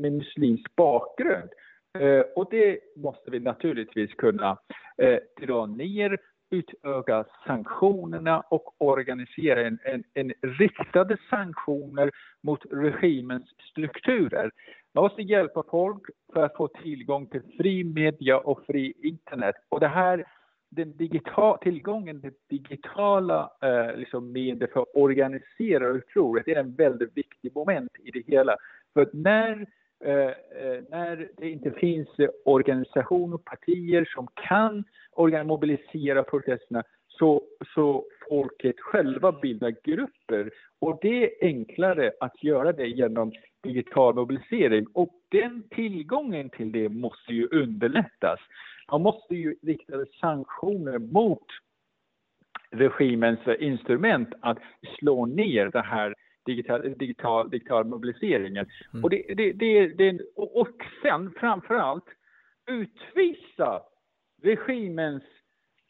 med 0.00 0.12
muslimsk 0.12 0.76
bakgrund. 0.76 1.50
Eh, 1.98 2.20
och 2.36 2.48
det 2.50 2.78
måste 2.96 3.30
vi 3.30 3.40
naturligtvis 3.40 4.14
kunna 4.14 4.58
eh, 4.98 5.18
dra 5.46 5.66
ner, 5.66 6.18
utöka 6.50 7.24
sanktionerna 7.46 8.40
och 8.40 8.74
organisera 8.78 9.66
en, 9.66 9.78
en, 9.84 10.04
en 10.14 10.32
riktade 10.42 11.16
sanktioner 11.30 12.10
mot 12.40 12.60
regimens 12.70 13.48
strukturer. 13.70 14.50
Man 14.92 15.04
måste 15.04 15.22
hjälpa 15.22 15.62
folk 15.70 16.02
för 16.32 16.42
att 16.42 16.56
få 16.56 16.68
tillgång 16.68 17.26
till 17.26 17.42
fri 17.56 17.84
media 17.84 18.38
och 18.38 18.66
fri 18.66 18.92
internet. 19.02 19.54
Och 19.68 19.80
det 19.80 19.88
här, 19.88 20.24
den 20.70 20.96
digital, 20.96 21.58
tillgången 21.58 22.20
till 22.20 22.32
digitala 22.48 23.50
eh, 23.62 23.96
liksom 23.96 24.32
medier 24.32 24.68
för 24.72 24.80
att 24.80 24.94
organisera 24.94 25.88
upproret 25.88 26.48
är 26.48 26.56
en 26.56 26.74
väldigt 26.74 27.16
viktig 27.16 27.54
moment 27.54 27.92
i 28.04 28.10
det 28.10 28.24
hela. 28.26 28.56
För 28.94 29.08
när 29.12 29.66
eh, 30.04 30.14
eh, 30.14 30.82
när 30.90 31.28
det 31.36 31.50
inte 31.50 31.70
finns 31.70 32.08
organisationer 32.44 33.34
och 33.34 33.44
partier 33.44 34.04
som 34.14 34.28
kan 34.34 34.84
mobilisera 35.28 36.22
protesterna 36.22 36.82
så, 37.08 37.42
så 37.74 38.04
folket 38.28 38.80
själva 38.80 39.32
bildar 39.32 39.74
grupper. 39.84 40.50
Och 40.78 40.98
det 41.02 41.24
är 41.24 41.46
enklare 41.46 42.12
att 42.20 42.44
göra 42.44 42.72
det 42.72 42.86
genom 42.86 43.32
digital 43.62 44.14
mobilisering. 44.14 44.86
Och 44.92 45.10
den 45.28 45.62
tillgången 45.70 46.50
till 46.50 46.72
det 46.72 46.88
måste 46.88 47.32
ju 47.32 47.48
underlättas. 47.52 48.40
Man 48.90 49.02
måste 49.02 49.34
ju 49.34 49.56
rikta 49.62 49.92
sanktioner 50.20 50.98
mot 50.98 51.46
regimens 52.70 53.40
instrument 53.58 54.28
att 54.40 54.58
slå 54.98 55.26
ner 55.26 55.66
det 55.66 55.82
här 55.82 56.14
digital, 56.46 56.94
digital, 56.98 57.50
digital 57.50 57.84
mobiliseringen. 57.84 58.66
Mm. 58.92 59.04
Och, 59.04 59.10
det, 59.10 59.34
det, 59.36 59.52
det, 59.52 59.86
det, 59.86 60.20
och 60.36 60.68
sen 61.02 61.32
framför 61.40 61.74
allt 61.74 62.04
utvisa 62.66 63.82
regimens 64.42 65.22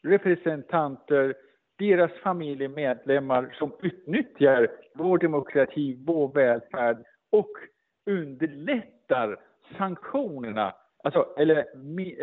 representanter, 0.03 1.35
deras 1.77 2.11
familjemedlemmar 2.11 3.55
som 3.59 3.71
utnyttjar 3.81 4.67
vår 4.93 5.17
demokrati, 5.17 6.03
vår 6.05 6.33
välfärd 6.33 6.97
och 7.29 7.51
underlättar 8.05 9.39
sanktionerna, 9.77 10.73
alltså, 11.03 11.27
eller, 11.37 11.65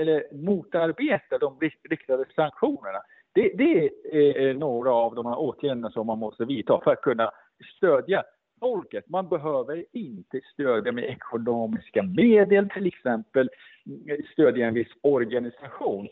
eller 0.01 0.35
motarbetar 0.35 1.39
de 1.39 1.59
riktade 1.91 2.25
sanktionerna. 2.37 3.03
Det, 3.33 3.53
det, 3.55 3.91
är 4.13 4.55
några 4.55 4.93
av 4.93 5.15
de 5.15 5.27
här 5.27 5.39
åtgärderna 5.39 5.91
som 5.91 6.07
man 6.07 6.19
måste 6.19 6.45
vidta 6.45 6.81
för 6.85 6.91
att 6.91 7.03
kunna 7.03 7.31
stödja 7.77 8.25
folket. 8.61 9.09
Man 9.09 9.29
behöver 9.29 9.85
inte 9.93 10.41
stödja 10.53 10.93
med 10.93 11.05
ekonomiska 11.05 12.03
medel, 12.03 12.69
till 12.69 12.87
exempel 12.87 13.51
stödja 14.33 14.67
en 14.67 14.75
viss 14.75 14.93
organisation. 15.01 16.09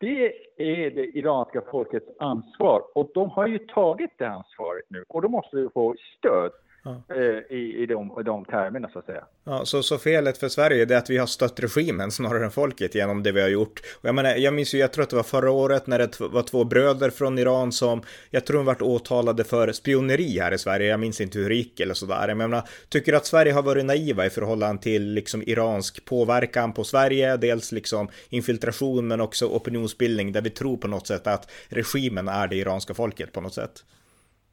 Det 0.00 0.32
är 0.56 0.90
det 0.90 1.18
iranska 1.18 1.62
folkets 1.70 2.06
ansvar 2.18 2.82
och 2.94 3.10
de 3.14 3.30
har 3.30 3.46
ju 3.46 3.58
tagit 3.58 4.10
det 4.18 4.28
ansvaret 4.28 4.84
nu 4.88 5.04
och 5.08 5.22
då 5.22 5.28
måste 5.28 5.56
vi 5.56 5.68
få 5.68 5.94
stöd 6.18 6.52
ja. 6.82 7.02
Eh, 7.16 7.56
i, 7.56 7.76
i, 7.82 7.86
de, 7.86 8.22
de 8.24 8.44
termerna 8.44 8.88
så 8.88 8.98
att 8.98 9.06
säga. 9.06 9.24
Ja, 9.44 9.64
så, 9.64 9.82
så 9.82 9.98
felet 9.98 10.38
för 10.38 10.48
Sverige 10.48 10.94
är 10.94 10.96
att 10.96 11.10
vi 11.10 11.18
har 11.18 11.26
stött 11.26 11.60
regimen 11.60 12.10
snarare 12.10 12.44
än 12.44 12.50
folket 12.50 12.94
genom 12.94 13.22
det 13.22 13.32
vi 13.32 13.40
har 13.40 13.48
gjort. 13.48 13.80
Och 14.00 14.08
jag 14.08 14.14
menar, 14.14 14.34
jag 14.34 14.54
minns 14.54 14.74
ju, 14.74 14.78
jag 14.78 14.92
tror 14.92 15.02
att 15.02 15.10
det 15.10 15.16
var 15.16 15.22
förra 15.22 15.50
året 15.50 15.86
när 15.86 15.98
det 15.98 16.20
var 16.20 16.42
två 16.42 16.64
bröder 16.64 17.10
från 17.10 17.38
Iran 17.38 17.72
som, 17.72 18.02
jag 18.30 18.46
tror 18.46 18.56
de 18.56 18.66
vart 18.66 18.82
åtalade 18.82 19.44
för 19.44 19.72
spioneri 19.72 20.38
här 20.38 20.52
i 20.52 20.58
Sverige, 20.58 20.86
jag 20.86 21.00
minns 21.00 21.20
inte 21.20 21.38
hur 21.38 21.48
det 21.48 21.54
gick 21.54 21.80
eller 21.80 21.94
sådär. 21.94 22.28
Jag 22.28 22.36
menar, 22.36 22.62
tycker 22.88 23.12
att 23.12 23.26
Sverige 23.26 23.52
har 23.52 23.62
varit 23.62 23.84
naiva 23.84 24.26
i 24.26 24.30
förhållande 24.30 24.82
till 24.82 25.12
liksom 25.12 25.42
iransk 25.42 26.04
påverkan 26.04 26.72
på 26.72 26.84
Sverige, 26.84 27.36
dels 27.36 27.72
liksom 27.72 28.08
infiltration 28.28 29.08
men 29.08 29.20
också 29.20 29.46
opinionsbildning 29.46 30.32
där 30.32 30.42
vi 30.42 30.50
tror 30.50 30.76
på 30.76 30.88
något 30.88 31.06
sätt 31.06 31.26
att 31.26 31.50
regimen 31.68 32.28
är 32.28 32.48
det 32.48 32.56
iranska 32.56 32.94
folket 32.94 33.32
på 33.32 33.40
något 33.40 33.54
sätt. 33.54 33.84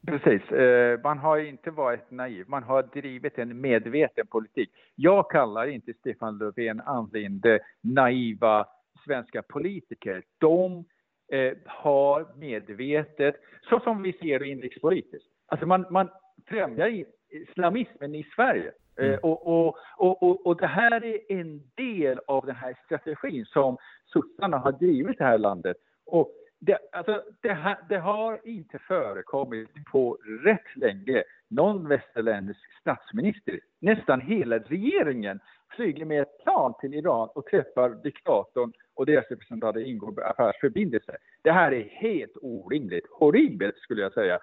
Precis. 0.06 0.52
Eh, 0.52 1.00
man 1.04 1.18
har 1.18 1.38
inte 1.38 1.70
varit 1.70 2.10
naiv. 2.10 2.44
Man 2.48 2.62
har 2.62 2.82
drivit 2.82 3.38
en 3.38 3.60
medveten 3.60 4.26
politik. 4.26 4.70
Jag 4.94 5.30
kallar 5.30 5.66
inte 5.66 5.92
Stefan 5.92 6.38
Löfven, 6.38 6.80
Ann 6.80 7.10
Linde 7.12 7.60
naiva 7.80 8.66
svenska 9.04 9.42
politiker. 9.42 10.22
De 10.38 10.84
eh, 11.32 11.52
har 11.66 12.26
medvetet, 12.36 13.34
så 13.62 13.80
som 13.80 14.02
vi 14.02 14.12
ser 14.12 14.38
det 14.38 14.48
inrikespolitiskt, 14.48 15.28
alltså 15.46 15.66
man, 15.66 15.86
man 15.90 16.08
främjar 16.46 17.04
islamismen 17.30 18.14
i 18.14 18.26
Sverige. 18.36 18.72
Eh, 18.98 19.06
mm. 19.06 19.18
Och, 19.22 19.46
och, 19.46 19.76
och, 20.22 20.46
och, 20.46 20.56
det 20.56 20.66
här 20.66 21.04
är 21.04 21.20
en 21.28 21.62
del 21.74 22.20
av 22.26 22.46
den 22.46 22.56
här 22.56 22.76
strategin 22.84 23.44
som 23.44 23.76
sossarna 24.04 24.58
har 24.58 24.72
drivit 24.72 25.18
det 25.18 25.24
här 25.24 25.38
landet. 25.38 25.76
Och 26.06 26.30
det, 26.60 26.78
alltså, 26.92 27.22
det, 27.40 27.54
ha, 27.54 27.76
det, 27.88 27.98
har 27.98 28.40
inte 28.44 28.78
förekommit 28.78 29.68
på 29.92 30.18
rätt 30.44 30.76
länge 30.76 31.22
någon 31.48 31.88
västerländsk 31.88 32.60
statsminister, 32.80 33.60
nästan 33.78 34.20
hela 34.20 34.58
regeringen, 34.58 35.40
flyger 35.76 36.04
med 36.04 36.22
ett 36.22 36.44
plan 36.44 36.74
till 36.80 36.94
Iran 36.94 37.28
och 37.34 37.46
träffar 37.46 38.02
diktatorn 38.02 38.72
och 38.94 39.06
deras 39.06 39.28
representanter 39.30 39.80
ingår 39.80 40.24
affärsförbindelser. 40.24 41.16
Det 41.42 41.52
här 41.52 41.72
är 41.72 41.84
helt 41.84 42.36
orimligt, 42.42 43.06
horribelt 43.10 43.76
skulle 43.78 44.02
jag 44.02 44.12
säga. 44.12 44.38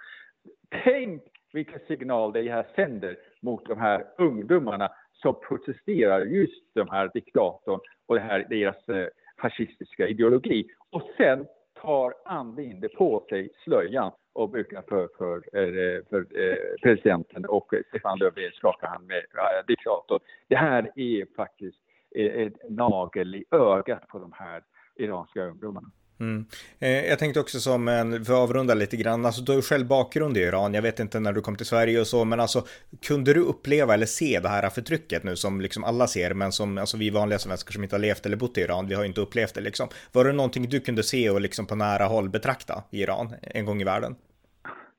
Tänk 0.84 1.24
vilken 1.54 1.80
signal 1.88 2.34
det 2.34 2.52
här 2.52 2.66
sänder 2.76 3.18
mot 3.42 3.66
de 3.66 3.80
här 3.80 4.06
ungdomarna 4.18 4.92
som 5.14 5.36
protesterar 5.48 6.26
just 6.26 6.74
de 6.74 6.90
här 6.90 7.12
diktatorn 7.14 7.80
och 8.06 8.16
det 8.16 8.22
här, 8.22 8.46
deras 8.50 8.90
eh, 8.90 9.08
fascistiska 9.42 10.08
ideologi. 10.08 10.68
Och 10.90 11.10
sen 11.18 11.46
tar 11.82 12.14
Ann 12.26 12.56
Linde 12.56 12.90
på 12.90 13.26
sig 13.30 13.50
slöjan 13.64 14.12
och 14.34 14.50
brukar 14.50 14.82
för, 14.82 15.10
för, 15.18 15.44
för, 15.52 16.04
för 16.10 16.40
eh, 16.40 16.56
presidenten 16.84 17.46
och 17.46 17.74
Stefan 17.90 18.20
Löfven 18.20 18.52
skakar 18.52 18.88
han 18.88 19.06
med 19.08 19.24
diktatorn. 19.68 20.20
Det 20.48 20.56
här 20.56 20.92
är 20.96 21.36
faktiskt 21.36 21.78
eh, 22.16 22.26
ett 22.26 22.70
nagel 22.70 23.36
i 23.36 23.46
ögat 23.52 24.08
på 24.08 24.20
de 24.20 24.32
här 24.36 24.64
iranska 24.96 25.44
ungdomarna. 25.44 25.92
Mm. 26.20 26.46
Eh, 26.80 27.06
jag 27.06 27.20
tänkte 27.20 27.40
också 27.40 27.60
som 27.60 27.88
en, 27.88 28.26
för 28.26 28.34
att 28.34 28.40
avrunda 28.40 28.74
lite 28.74 28.98
grann, 28.98 29.26
alltså 29.26 29.42
du 29.42 29.52
har 29.52 29.58
ju 29.58 29.62
själv 29.62 29.88
bakgrund 29.88 30.38
i 30.38 30.40
Iran, 30.40 30.74
jag 30.74 30.82
vet 30.82 31.00
inte 31.00 31.20
när 31.20 31.34
du 31.34 31.42
kom 31.42 31.56
till 31.56 31.66
Sverige 31.66 32.00
och 32.00 32.08
så, 32.08 32.26
men 32.26 32.40
alltså 32.40 32.64
kunde 33.02 33.34
du 33.34 33.42
uppleva 33.42 33.94
eller 33.94 34.06
se 34.06 34.40
det 34.40 34.50
här 34.50 34.70
förtrycket 34.70 35.24
nu 35.24 35.36
som 35.36 35.62
liksom 35.62 35.84
alla 35.84 36.08
ser, 36.08 36.34
men 36.34 36.52
som 36.52 36.78
alltså 36.78 36.98
vi 36.98 37.10
vanliga 37.10 37.40
svenskar 37.40 37.72
som 37.72 37.84
inte 37.84 37.96
har 37.96 38.02
levt 38.02 38.26
eller 38.26 38.38
bott 38.38 38.58
i 38.58 38.62
Iran, 38.62 38.88
vi 38.88 38.96
har 38.96 39.06
inte 39.06 39.22
upplevt 39.22 39.56
det 39.56 39.62
liksom. 39.62 39.88
Var 40.12 40.26
det 40.26 40.34
någonting 40.34 40.70
du 40.70 40.80
kunde 40.80 41.04
se 41.04 41.30
och 41.30 41.42
liksom 41.42 41.66
på 41.66 41.76
nära 41.76 42.06
håll 42.06 42.30
betrakta 42.30 42.84
i 42.92 43.02
Iran 43.02 43.34
en 43.42 43.66
gång 43.66 43.82
i 43.82 43.84
världen? 43.84 44.16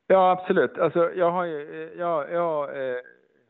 Ja, 0.07 0.31
absolut. 0.31 0.79
Alltså, 0.79 1.11
jag 1.15 1.31
har 1.31 1.45
ju, 1.45 1.61
eh, 1.61 1.99
jag, 1.99 2.33
jag 2.33 2.65
eh, 2.65 3.01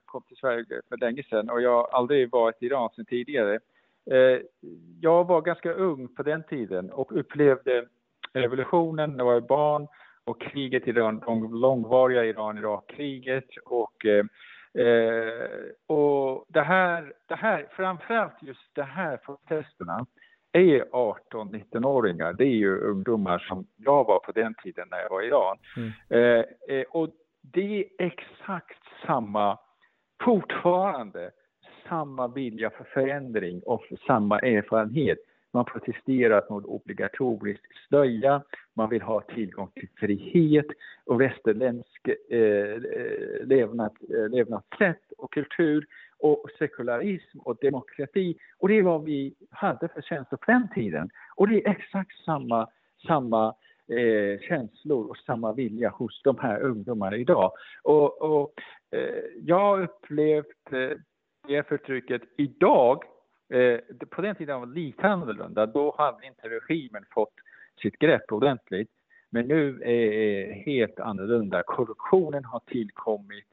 kom 0.04 0.22
till 0.22 0.36
Sverige 0.36 0.64
för 0.88 0.96
länge 0.96 1.22
sedan 1.22 1.50
och 1.50 1.62
jag 1.62 1.70
har 1.70 1.88
aldrig 1.98 2.30
varit 2.30 2.62
i 2.62 2.66
Iran 2.66 2.90
sedan 2.96 3.04
tidigare. 3.04 3.58
Eh, 4.10 4.40
jag 5.00 5.26
var 5.26 5.40
ganska 5.40 5.72
ung 5.72 6.08
på 6.14 6.22
den 6.22 6.42
tiden 6.42 6.90
och 6.90 7.18
upplevde 7.18 7.86
revolutionen 8.32 9.10
när 9.10 9.18
jag 9.18 9.24
var 9.24 9.40
barn 9.40 9.88
och 10.24 10.40
kriget 10.40 10.86
i 10.86 10.90
Iran, 10.90 11.22
långvariga 11.52 12.24
Iran-Irak-kriget 12.24 13.48
och 13.64 14.06
eh, 14.06 14.24
och 15.86 16.44
det 16.48 16.62
här, 16.62 17.12
det 17.26 17.34
här, 17.34 17.66
framförallt 17.70 18.42
just 18.42 18.74
de 18.74 18.82
här 18.82 19.16
protesterna 19.16 20.06
är 20.52 20.84
18-19-åringar. 20.84 22.32
Det 22.32 22.44
är 22.44 22.56
ju 22.56 22.80
ungdomar 22.80 23.38
som 23.38 23.66
jag 23.76 24.04
var 24.04 24.18
på 24.18 24.32
den 24.32 24.54
tiden 24.54 24.88
när 24.90 24.98
jag 24.98 25.10
var 25.10 25.22
i 25.22 25.26
Iran. 25.26 25.56
Mm. 25.76 26.44
Eh, 26.68 26.84
och 26.90 27.08
det 27.40 27.78
är 27.78 27.84
exakt 27.98 28.82
samma, 29.06 29.58
fortfarande 30.24 31.30
samma 31.88 32.28
vilja 32.28 32.70
för 32.70 32.84
förändring 32.84 33.60
och 33.60 33.84
samma 34.06 34.38
erfarenhet. 34.38 35.18
Man 35.52 35.64
protesterar 35.64 36.44
mot 36.50 36.64
obligatorisk 36.64 37.60
slöja, 37.88 38.42
man 38.74 38.88
vill 38.88 39.02
ha 39.02 39.20
tillgång 39.20 39.70
till 39.74 39.88
frihet 39.96 40.66
och 41.04 41.20
västerländsk 41.20 42.08
eh, 42.08 42.78
levnad, 43.46 43.96
eh, 44.14 44.28
levnadssätt 44.28 45.12
och 45.18 45.32
kultur 45.32 45.86
och 46.18 46.46
sekularism 46.58 47.38
och 47.38 47.56
demokrati. 47.60 48.36
Och 48.58 48.68
det 48.68 48.78
är 48.78 48.82
vad 48.82 49.04
vi 49.04 49.34
hade 49.50 49.88
för 49.88 50.02
känslor 50.02 50.38
på 50.38 50.50
den 50.50 50.68
tiden. 50.74 51.10
Och 51.36 51.48
det 51.48 51.66
är 51.66 51.70
exakt 51.70 52.24
samma, 52.24 52.68
samma 53.06 53.54
eh, 53.88 54.40
känslor 54.48 55.10
och 55.10 55.16
samma 55.16 55.52
vilja 55.52 55.88
hos 55.88 56.22
de 56.22 56.38
här 56.38 56.60
ungdomarna 56.60 57.16
idag. 57.16 57.52
Och, 57.82 58.22
och 58.22 58.54
eh, 58.90 59.24
jag 59.42 59.58
har 59.58 59.82
upplevt 59.82 60.72
eh, 60.72 60.98
det 61.48 61.68
förtrycket 61.68 62.22
idag. 62.36 63.04
Eh, 63.48 63.80
på 64.10 64.22
den 64.22 64.34
tiden 64.34 64.60
var 64.60 64.66
det 64.66 64.74
lite 64.74 65.08
annorlunda. 65.08 65.66
Då 65.66 65.94
hade 65.98 66.26
inte 66.26 66.48
regimen 66.48 67.04
fått 67.10 67.34
sitt 67.82 67.98
grepp 67.98 68.32
ordentligt. 68.32 68.90
Men 69.30 69.48
nu 69.48 69.82
är 69.82 70.46
det 70.46 70.52
helt 70.52 71.00
annorlunda. 71.00 71.62
Korruptionen 71.62 72.44
har 72.44 72.60
tillkommit. 72.66 73.48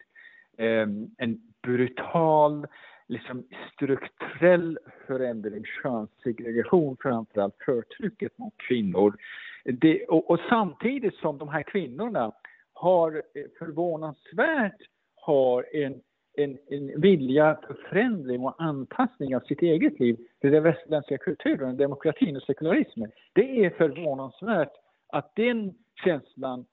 Eh, 0.58 0.88
en 1.18 1.42
brutal, 1.62 2.68
liksom 3.08 3.44
strukturell 3.74 4.80
förändring, 5.08 5.64
könssegregation 5.84 6.98
framförallt, 7.00 7.56
förtrycket 7.66 8.38
mot 8.38 8.58
kvinnor. 8.58 9.18
Det, 9.64 10.06
och, 10.06 10.30
och, 10.30 10.40
samtidigt 10.50 11.16
som 11.16 11.38
de 11.38 11.50
här 11.50 11.64
kvinnorna 11.64 12.32
har 12.74 13.12
eh, 13.34 13.44
förvånansvärt 13.60 14.82
har 15.16 15.76
en 15.76 16.02
en, 16.38 16.58
en 16.68 17.02
vilja 17.02 17.58
för 17.68 17.74
förändring 17.90 18.42
och 18.42 18.56
anpassning 18.58 19.36
av 19.36 19.40
sitt 19.40 19.62
eget 19.62 20.00
liv 20.00 20.18
till 20.42 20.52
den 20.52 20.64
västerländska 20.64 21.18
kulturen, 21.18 21.78
demokratin 21.78 22.36
och 22.36 22.44
sekularismen. 22.44 23.12
Det 23.34 23.66
är 23.66 23.70
förvånansvärt 23.70 24.72
att 25.08 25.36
den 25.36 25.74
känslan 26.04 26.66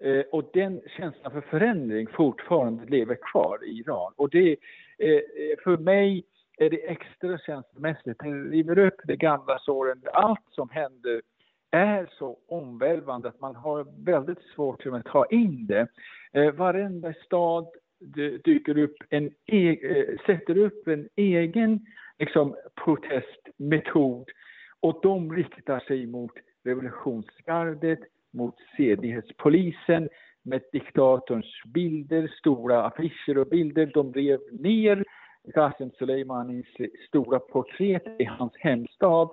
eh, 0.00 0.24
och 0.32 0.50
den 0.52 0.80
känslan 0.96 1.32
för 1.32 1.40
förändring 1.40 2.06
fortfarande 2.06 2.84
lever 2.84 3.18
kvar 3.32 3.58
i 3.64 3.78
Iran. 3.78 4.12
Och 4.16 4.30
det, 4.30 4.50
eh, 4.98 5.20
för 5.64 5.76
mig 5.76 6.24
är 6.58 6.70
det 6.70 6.90
extra 6.90 7.38
känslomässigt. 7.38 8.18
Det 8.18 8.28
river 8.28 8.78
upp 8.78 9.00
de 9.04 9.16
gamla 9.16 9.58
såren. 9.58 10.02
Allt 10.12 10.44
som 10.50 10.70
händer 10.70 11.22
är 11.70 12.10
så 12.18 12.38
omvälvande 12.48 13.28
att 13.28 13.40
man 13.40 13.56
har 13.56 14.04
väldigt 14.04 14.42
svårt 14.54 14.86
att 14.86 15.04
ta 15.04 15.26
in 15.26 15.66
det. 15.66 15.86
Eh, 16.32 16.52
varenda 16.52 17.14
stad 17.14 17.66
dyker 18.44 18.78
upp 18.78 18.96
en 19.10 19.30
e 19.46 19.68
eh, 19.70 20.18
sätter 20.26 20.58
upp 20.58 20.88
en 20.88 21.08
egen 21.16 21.86
liksom, 22.18 22.56
protestmetod 22.84 24.30
och 24.80 25.00
de 25.02 25.32
riktar 25.32 25.80
sig 25.80 26.06
mot 26.06 26.32
revolutionsgardet, 26.64 27.98
mot 28.30 28.54
sedlighetspolisen 28.76 30.08
med 30.42 30.62
diktatorns 30.72 31.62
bilder, 31.74 32.28
stora 32.38 32.84
affischer 32.84 33.38
och 33.38 33.46
bilder. 33.46 33.90
De 33.94 34.12
rev 34.12 34.40
ner 34.52 35.04
Qasem 35.54 35.90
Soleimanis 35.90 36.66
stora 37.08 37.38
porträtt 37.38 38.20
i 38.20 38.24
hans 38.24 38.52
hemstad 38.56 39.30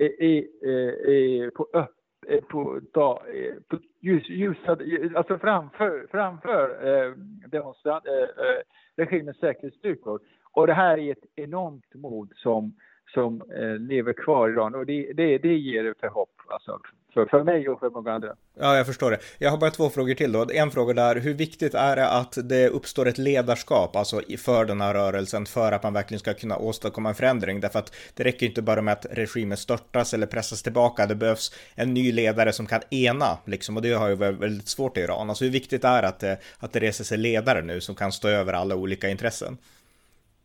eh, 0.00 0.06
eh, 0.06 0.44
eh, 0.62 1.14
eh 1.14 1.50
på 1.50 1.68
öppet 1.72 2.03
Eh, 2.28 2.40
på, 2.40 2.80
da, 2.92 3.22
eh, 3.34 3.54
på 3.68 3.78
ljus, 4.00 4.28
ljusa, 4.28 4.72
eh, 4.72 5.10
alltså 5.14 5.38
framför, 5.38 6.06
framför 6.10 6.86
eh, 6.86 7.12
demonstrant, 7.48 8.06
eh, 8.06 8.46
eh, 8.46 8.60
regimens 8.96 9.38
säkerhetsstyrkor. 9.38 10.20
Och 10.52 10.66
det 10.66 10.74
här 10.74 10.98
är 10.98 11.12
ett 11.12 11.24
enormt 11.34 11.94
mod 11.94 12.32
som 12.36 12.74
som 13.14 13.42
eh, 13.56 13.78
lever 13.78 14.12
kvar 14.12 14.48
i 14.48 14.52
Iran 14.52 14.74
och 14.74 14.86
det, 14.86 15.12
det, 15.12 15.38
det 15.38 15.54
ger 15.54 15.94
förhopp 16.00 16.30
alltså, 16.48 16.80
för, 17.14 17.26
för 17.26 17.44
mig 17.44 17.68
och 17.68 17.80
för 17.80 17.90
många 17.90 18.12
andra. 18.12 18.36
Ja, 18.58 18.76
jag 18.76 18.86
förstår 18.86 19.10
det. 19.10 19.18
Jag 19.38 19.50
har 19.50 19.58
bara 19.58 19.70
två 19.70 19.90
frågor 19.90 20.14
till 20.14 20.32
då. 20.32 20.46
En 20.52 20.70
fråga 20.70 20.94
där, 20.94 21.16
hur 21.16 21.34
viktigt 21.34 21.74
är 21.74 21.96
det 21.96 22.08
att 22.08 22.38
det 22.48 22.68
uppstår 22.68 23.08
ett 23.08 23.18
ledarskap, 23.18 23.96
alltså 23.96 24.20
för 24.38 24.64
den 24.64 24.80
här 24.80 24.94
rörelsen, 24.94 25.46
för 25.46 25.72
att 25.72 25.82
man 25.82 25.92
verkligen 25.92 26.18
ska 26.18 26.34
kunna 26.34 26.56
åstadkomma 26.56 27.08
en 27.08 27.14
förändring? 27.14 27.60
Därför 27.60 27.78
att 27.78 27.94
det 28.14 28.24
räcker 28.24 28.46
inte 28.46 28.62
bara 28.62 28.82
med 28.82 28.92
att 28.92 29.06
regimen 29.10 29.56
störtas 29.56 30.14
eller 30.14 30.26
pressas 30.26 30.62
tillbaka, 30.62 31.06
det 31.06 31.14
behövs 31.14 31.54
en 31.74 31.94
ny 31.94 32.12
ledare 32.12 32.52
som 32.52 32.66
kan 32.66 32.80
ena, 32.90 33.38
liksom, 33.44 33.76
och 33.76 33.82
det 33.82 33.92
har 33.92 34.08
ju 34.08 34.14
varit 34.14 34.38
väldigt 34.38 34.68
svårt 34.68 34.96
i 34.96 35.00
Iran. 35.00 35.28
Alltså 35.30 35.44
hur 35.44 35.52
viktigt 35.52 35.84
är 35.84 36.02
det 36.02 36.08
att 36.08 36.20
det, 36.20 36.38
att 36.58 36.72
det 36.72 36.80
reser 36.80 37.04
sig 37.04 37.18
ledare 37.18 37.62
nu 37.62 37.80
som 37.80 37.94
kan 37.94 38.12
stå 38.12 38.28
över 38.28 38.52
alla 38.52 38.76
olika 38.76 39.08
intressen? 39.08 39.58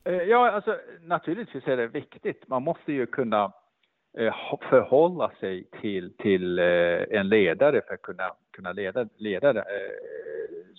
Eh, 0.09 0.23
ja, 0.23 0.51
alltså 0.51 0.79
naturligtvis 1.01 1.67
är 1.67 1.77
det 1.77 1.87
viktigt. 1.87 2.47
Man 2.47 2.63
måste 2.63 2.93
ju 2.93 3.05
kunna 3.05 3.53
eh, 4.17 4.33
förhålla 4.69 5.31
sig 5.39 5.63
till, 5.81 6.13
till 6.17 6.59
eh, 6.59 7.03
en 7.09 7.29
ledare 7.29 7.81
för 7.87 7.93
att 7.93 8.01
kunna, 8.01 8.31
kunna 8.51 8.71
leda, 8.71 9.07
leda 9.17 9.53
det. 9.53 9.65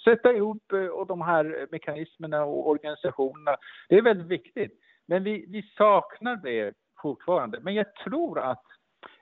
Sätta 0.04 0.32
ihop 0.32 0.72
och 0.92 1.06
de 1.06 1.20
här 1.20 1.66
mekanismerna 1.70 2.44
och 2.44 2.68
organisationerna. 2.68 3.56
Det 3.88 3.98
är 3.98 4.02
väldigt 4.02 4.26
viktigt. 4.26 4.72
Men 5.06 5.24
vi, 5.24 5.44
vi 5.48 5.62
saknar 5.62 6.36
det 6.36 6.74
fortfarande. 7.02 7.60
Men 7.60 7.74
jag 7.74 7.94
tror 7.94 8.38
att 8.38 8.64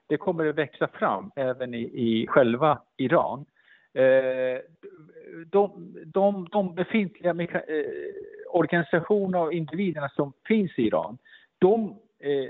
det 0.07 0.17
kommer 0.17 0.47
att 0.47 0.55
växa 0.55 0.89
fram 0.89 1.31
även 1.37 1.75
i, 1.75 1.83
i 1.83 2.27
själva 2.27 2.83
Iran. 2.97 3.45
De, 5.47 5.97
de, 6.07 6.49
de 6.51 6.75
befintliga 6.75 7.35
organisationer 8.49 9.41
och 9.41 9.53
individerna 9.53 10.09
som 10.09 10.33
finns 10.47 10.79
i 10.79 10.83
Iran, 10.83 11.19
de 11.59 11.99
eh, 12.21 12.49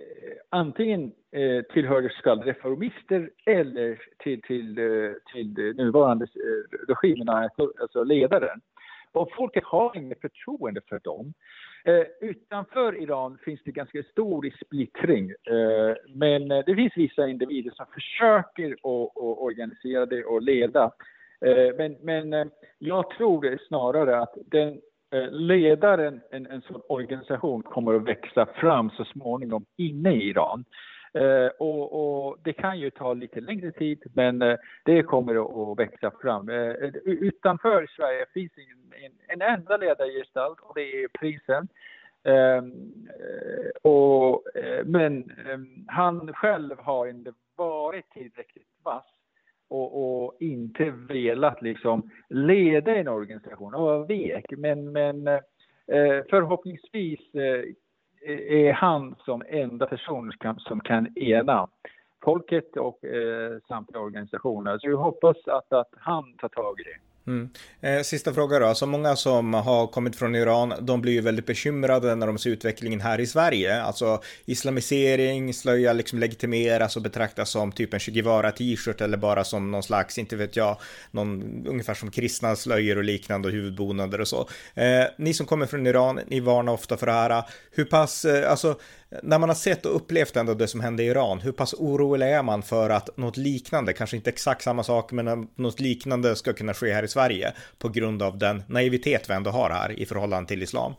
antingen 0.49 1.13
eh, 1.33 1.63
tillhör 1.63 2.13
så 2.17 2.23
kallade 2.23 2.51
reformister 2.51 3.31
eller 3.47 4.01
till, 4.19 4.43
till, 4.43 4.79
eh, 4.79 5.13
till 5.33 5.75
nuvarande 5.77 6.25
eh, 6.25 6.77
regimen, 6.89 7.29
alltså, 7.29 7.73
alltså, 7.81 8.05
ledaren. 8.05 8.61
Och 9.13 9.29
folket 9.37 9.65
har 9.65 9.97
inget 9.97 10.21
förtroende 10.21 10.81
för 10.89 11.01
dem. 11.05 11.33
Eh, 11.85 12.29
utanför 12.29 13.03
Iran 13.03 13.39
finns 13.45 13.61
det 13.65 13.71
ganska 13.71 14.03
stor 14.03 14.55
splittring. 14.65 15.31
Eh, 15.31 15.97
men 16.15 16.51
eh, 16.51 16.63
det 16.67 16.75
finns 16.75 16.97
vissa 16.97 17.29
individer 17.29 17.71
som 17.71 17.87
försöker 17.95 18.73
att 18.73 19.13
organisera 19.17 20.07
det 20.07 20.25
och 20.25 20.43
leda. 20.43 20.93
Eh, 21.41 21.77
men, 21.77 21.97
men 22.03 22.33
eh, 22.33 22.47
jag 22.79 23.11
tror 23.11 23.59
snarare 23.69 24.21
att 24.21 24.35
den 24.47 24.81
Eh, 25.11 25.31
ledaren 25.31 26.21
en, 26.31 26.47
en 26.47 26.63
sån 26.63 26.83
organisation 26.89 27.63
kommer 27.63 27.95
att 27.95 28.09
växa 28.09 28.47
fram 28.47 28.91
så 28.91 29.05
småningom 29.05 29.67
inne 29.77 30.15
i 30.15 30.29
Iran. 30.29 30.65
Eh, 31.15 31.51
och, 31.59 32.27
och, 32.27 32.37
det 32.45 32.53
kan 32.53 32.79
ju 32.79 32.91
ta 32.91 33.15
lite 33.15 33.41
längre 33.41 33.73
tid, 33.73 34.03
men 34.15 34.43
eh, 34.43 34.57
det 34.85 35.03
kommer 35.03 35.71
att, 35.73 35.79
växa 35.79 36.11
fram. 36.23 36.49
Eh, 36.49 36.57
eh, 36.57 36.91
utanför 37.05 37.87
Sverige 37.97 38.27
finns 38.35 38.53
en, 38.57 39.05
en, 39.05 39.41
en 39.41 39.55
enda 39.55 39.77
ledargestalt 39.77 40.61
och 40.61 40.75
det 40.75 41.03
är 41.03 41.09
prinsen. 41.09 41.69
Ehm, 42.25 43.07
eh, 43.09 43.91
och, 43.91 44.57
eh, 44.57 44.85
men 44.85 45.31
ehm, 45.47 45.85
han 45.89 46.33
själv 46.33 46.79
har 46.79 47.07
inte 47.07 47.33
varit 47.57 48.11
tillräckligt 48.11 48.69
vass 48.83 49.18
och, 49.69 50.25
och, 50.25 50.37
inte 50.41 50.91
velat 50.91 51.63
liksom 51.63 52.11
leda 52.29 52.97
en 52.97 53.09
organisation 53.09 53.75
och 53.75 53.83
var 53.83 54.07
vek. 54.07 54.45
Men, 54.51 54.93
men 54.93 55.27
eh, 55.27 56.25
förhoppningsvis 56.31 57.21
eh, 57.35 57.65
är 58.69 58.73
han 58.73 59.15
som 59.19 59.43
enda 59.49 59.87
person 59.87 60.31
som 60.31 60.39
kan, 60.39 60.59
som 60.59 60.81
kan 60.81 61.19
ena 61.19 61.69
folket 62.25 62.77
och 62.77 63.05
eh, 63.05 63.59
samtliga 63.69 64.01
organisationer. 64.01 64.79
Så 64.79 64.89
vi 64.89 64.95
hoppas 64.95 65.37
att, 65.47 65.73
att 65.73 65.91
han 65.97 66.37
tar 66.37 66.49
tag 66.49 66.81
i 66.81 66.83
det. 66.83 67.08
Mm. 67.29 67.49
Eh, 67.81 68.03
sista 68.03 68.35
fråga 68.35 68.59
då, 68.59 68.67
alltså 68.67 68.87
många 68.87 69.17
som 69.17 69.55
har 69.55 69.87
kommit 69.87 70.17
från 70.17 70.35
Iran, 70.35 70.75
de 70.81 71.01
blir 71.01 71.13
ju 71.13 71.21
väldigt 71.21 71.47
bekymrade 71.47 72.15
när 72.15 72.27
de 72.27 72.39
ser 72.39 72.51
utvecklingen 72.51 73.01
här 73.01 73.21
i 73.21 73.27
Sverige. 73.27 73.83
Alltså 73.83 74.23
islamisering, 74.45 75.55
slöja 75.55 75.93
liksom 75.93 76.19
legitimeras 76.19 76.97
och 76.97 77.03
betraktas 77.03 77.51
som 77.51 77.73
typ 77.73 77.95
en 77.95 78.01
Che 78.01 78.13
Guevara 78.13 78.53
t-shirt 78.53 79.01
eller 79.01 79.17
bara 79.17 79.45
som 79.45 79.71
någon 79.71 79.83
slags, 79.83 80.19
inte 80.19 80.37
vet 80.37 80.57
jag, 80.57 80.77
någon, 81.11 81.67
ungefär 81.67 81.95
som 81.95 82.11
kristna 82.11 82.57
slöjor 82.57 82.99
och 82.99 83.05
liknande 83.05 83.49
och 83.49 83.55
huvudbonader 83.55 84.21
och 84.21 84.29
så. 84.29 84.49
Eh, 84.75 85.05
ni 85.19 85.35
som 85.35 85.47
kommer 85.47 85.67
från 85.67 85.87
Iran, 85.87 86.21
ni 86.27 86.41
varnar 86.41 86.73
ofta 86.73 86.97
för 86.97 87.07
det 87.07 87.13
här. 87.13 87.43
Hur 87.71 87.85
pass, 87.85 88.25
eh, 88.25 88.51
alltså 88.51 88.79
när 89.23 89.39
man 89.39 89.49
har 89.49 89.55
sett 89.55 89.87
och 89.87 89.97
upplevt 89.97 90.37
ändå 90.37 90.55
det 90.55 90.69
som 90.69 90.81
hände 90.81 91.03
i 91.03 91.07
Iran, 91.07 91.41
hur 91.41 91.53
pass 91.53 91.75
orolig 91.75 92.27
är 92.27 92.43
man 92.43 92.63
för 92.63 92.91
att 92.91 93.17
något 93.17 93.37
liknande, 93.37 93.93
kanske 93.93 94.17
inte 94.17 94.31
exakt 94.31 94.63
samma 94.63 94.83
sak, 94.83 95.13
men 95.13 95.49
något 95.55 95.81
liknande 95.81 96.37
ska 96.37 96.53
kunna 96.53 96.75
ske 96.75 96.93
här 96.93 97.03
i 97.03 97.09
Sverige 97.09 97.53
på 97.79 97.89
grund 97.89 98.23
av 98.23 98.39
den 98.39 98.63
naivitet 98.69 99.31
vi 99.31 99.35
ändå 99.35 99.51
har 99.51 99.71
här 99.71 100.01
i 100.01 100.07
förhållande 100.07 100.49
till 100.49 100.63
islam? 100.63 100.93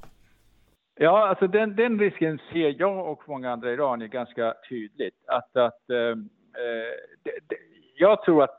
Ja, 0.99 1.27
alltså 1.27 1.47
den, 1.47 1.75
den 1.75 1.99
risken 1.99 2.39
ser 2.51 2.75
jag 2.79 3.11
och 3.11 3.23
många 3.27 3.51
andra 3.51 3.73
iranier 3.73 4.07
ganska 4.07 4.53
tydligt. 4.69 5.15
Att, 5.27 5.55
att, 5.57 5.89
ehm, 5.89 6.29
eh, 6.55 6.93
det, 7.23 7.31
det, 7.47 7.55
jag 7.95 8.23
tror 8.23 8.43
att 8.43 8.57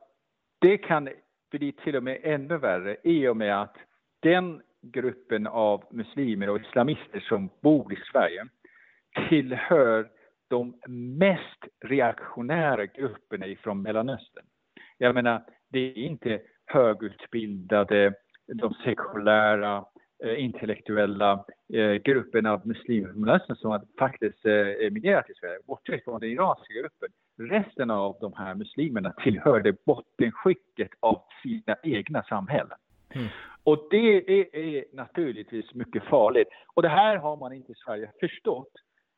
det 0.61 0.79
kan 0.79 1.09
bli 1.51 1.73
till 1.73 1.97
och 1.97 2.03
med 2.03 2.21
ännu 2.23 2.59
värre 2.59 2.97
i 3.05 3.29
och 3.29 3.37
med 3.37 3.63
att 3.63 3.77
den 4.23 4.63
gruppen 4.83 5.47
av 5.47 5.85
muslimer 5.91 6.51
och 6.51 6.61
islamister 6.61 7.21
som 7.21 7.51
bor 7.61 7.93
i 7.93 7.97
Sverige 8.13 8.47
tillhör 9.29 10.09
de 10.49 10.75
mest 11.18 11.64
reaktionära 11.81 12.87
grupperna 12.87 13.46
ifrån 13.46 13.83
Mellanöstern. 13.83 14.44
Jag 14.99 15.14
menar, 15.14 15.42
det 15.68 15.79
är 15.79 15.99
inte 15.99 16.40
högutbildade, 16.66 18.14
de 18.46 18.75
sekulära, 18.75 19.85
eh, 20.25 20.44
intellektuella 20.44 21.44
eh, 21.73 21.92
grupperna 21.92 22.53
av 22.53 22.66
muslimer 22.66 23.09
från 23.09 23.20
Mellanöstern 23.20 23.57
som 23.57 23.81
faktiskt 23.99 24.46
eh, 24.46 24.87
emigrerat 24.87 25.27
till 25.27 25.35
Sverige, 25.35 25.59
bortsett 25.66 26.05
från 26.05 26.20
den 26.20 26.31
iranska 26.31 26.75
gruppen. 26.75 27.09
Resten 27.38 27.90
av 27.90 28.16
de 28.20 28.33
här 28.37 28.55
muslimerna 28.55 29.12
tillhörde 29.12 29.75
bottenskicket 29.87 30.90
av 31.01 31.23
sina 31.42 31.77
egna 31.83 32.23
samhällen. 32.23 32.79
Mm. 33.14 33.29
Och 33.64 33.88
det 33.90 34.31
är, 34.31 34.96
naturligtvis 34.96 35.75
mycket 35.75 36.05
farligt. 36.05 36.49
Och 36.75 36.83
det 36.83 36.88
här 36.88 37.16
har 37.16 37.37
man 37.37 37.53
inte 37.53 37.73
i 37.73 37.75
Sverige 37.75 38.11
förstått. 38.20 38.73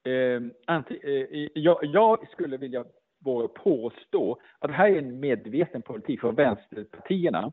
Ehm, 0.05 0.51
eh, 0.69 1.49
jag, 1.55 1.79
jag, 1.83 2.29
skulle 2.29 2.57
vilja 2.57 2.85
påstå 3.55 4.39
att 4.59 4.71
det 4.71 4.77
här 4.77 4.91
är 4.91 4.99
en 4.99 5.21
medveten 5.21 5.83
politik 5.83 6.21
från 6.21 6.35
vänsterpartierna. 6.35 7.53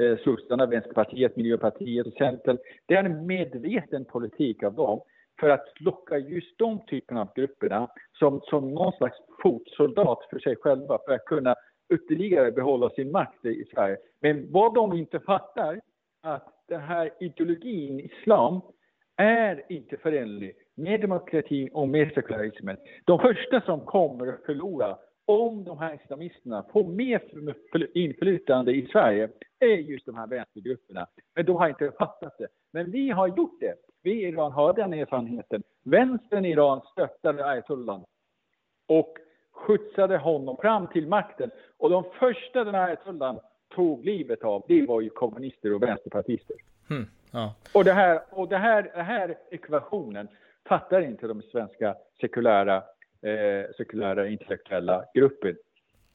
Eh, 0.00 0.18
Sossarna, 0.24 0.66
Vänsterpartiet, 0.66 1.36
Miljöpartiet 1.36 2.06
och 2.06 2.12
Centern. 2.12 2.58
Det 2.86 2.94
är 2.94 3.04
en 3.04 3.26
medveten 3.26 4.04
politik 4.04 4.62
av 4.62 4.74
dem 4.74 5.00
för 5.40 5.48
att 5.48 5.80
locka 5.80 6.18
just 6.18 6.58
de 6.58 6.86
typerna 6.86 7.20
av 7.20 7.28
grupperna 7.36 7.88
som, 8.18 8.40
som 8.40 8.74
någon 8.74 8.92
slags 8.92 9.16
fotsoldat 9.42 10.18
för 10.30 10.38
sig 10.38 10.56
själva 10.56 10.98
för 11.06 11.12
att 11.12 11.24
kunna 11.24 11.54
ytterligare 11.94 12.52
behålla 12.52 12.90
sin 12.90 13.10
makt 13.10 13.44
i 13.44 13.64
Sverige. 13.74 13.96
Men 14.20 14.52
vad 14.52 14.74
de 14.74 14.92
inte 14.92 15.20
fattar, 15.20 15.80
att 16.22 16.64
den 16.68 16.80
här 16.80 17.10
ideologin, 17.20 18.00
islam, 18.00 18.60
är 19.16 19.62
inte 19.68 19.96
förenlig 19.96 20.56
med 20.74 21.00
demokrati 21.00 21.70
och 21.72 21.88
med 21.88 22.12
sekularismen. 22.14 22.76
De 23.04 23.18
första 23.18 23.60
som 23.60 23.80
kommer 23.80 24.26
att 24.26 24.44
förlora 24.46 24.96
om 25.26 25.64
de 25.64 25.78
här 25.78 25.98
islamisterna 26.04 26.64
får 26.72 26.84
mer 26.84 27.22
inflytande 27.94 28.72
i 28.72 28.86
Sverige 28.92 29.28
är 29.58 29.76
just 29.76 30.06
de 30.06 30.14
här 30.14 30.26
vänstergrupperna. 30.26 31.06
Men 31.34 31.46
de 31.46 31.56
har 31.56 31.68
inte 31.68 31.92
fattat 31.98 32.38
det. 32.38 32.48
Men 32.72 32.90
vi 32.90 33.10
har 33.10 33.28
gjort 33.28 33.60
det. 33.60 33.74
Vi 34.02 34.12
i 34.12 34.28
Iran 34.28 34.52
har 34.52 34.72
den 34.72 34.92
erfarenheten. 34.94 35.62
Vänstern 35.82 36.44
i 36.44 36.50
Iran 36.50 36.80
stöttade 36.92 37.46
ayatollah 37.46 38.00
och 38.86 39.14
skjutsade 39.52 40.18
honom 40.18 40.56
fram 40.56 40.86
till 40.86 41.08
makten. 41.08 41.50
Och 41.78 41.90
de 41.90 42.04
första 42.18 42.64
den 42.64 42.74
här 42.74 42.86
ayatollah 42.86 43.36
tog 43.74 44.04
livet 44.04 44.42
av, 44.42 44.64
det 44.68 44.86
var 44.86 45.00
ju 45.00 45.10
kommunister 45.10 45.74
och 45.74 45.82
vänsterpartister. 45.82 46.56
Mm, 46.90 47.06
ja. 47.32 47.54
Och, 47.74 47.84
det 47.84 47.92
här, 47.92 48.20
och 48.30 48.48
det 48.48 48.58
här, 48.58 48.82
den 48.82 49.04
här 49.04 49.38
ekvationen 49.50 50.28
fattar 50.68 51.00
inte 51.00 51.26
de 51.26 51.42
svenska 51.42 51.94
sekulära, 52.20 52.76
eh, 53.22 53.74
sekulära 53.76 54.28
intellektuella 54.28 55.04
grupper. 55.14 55.56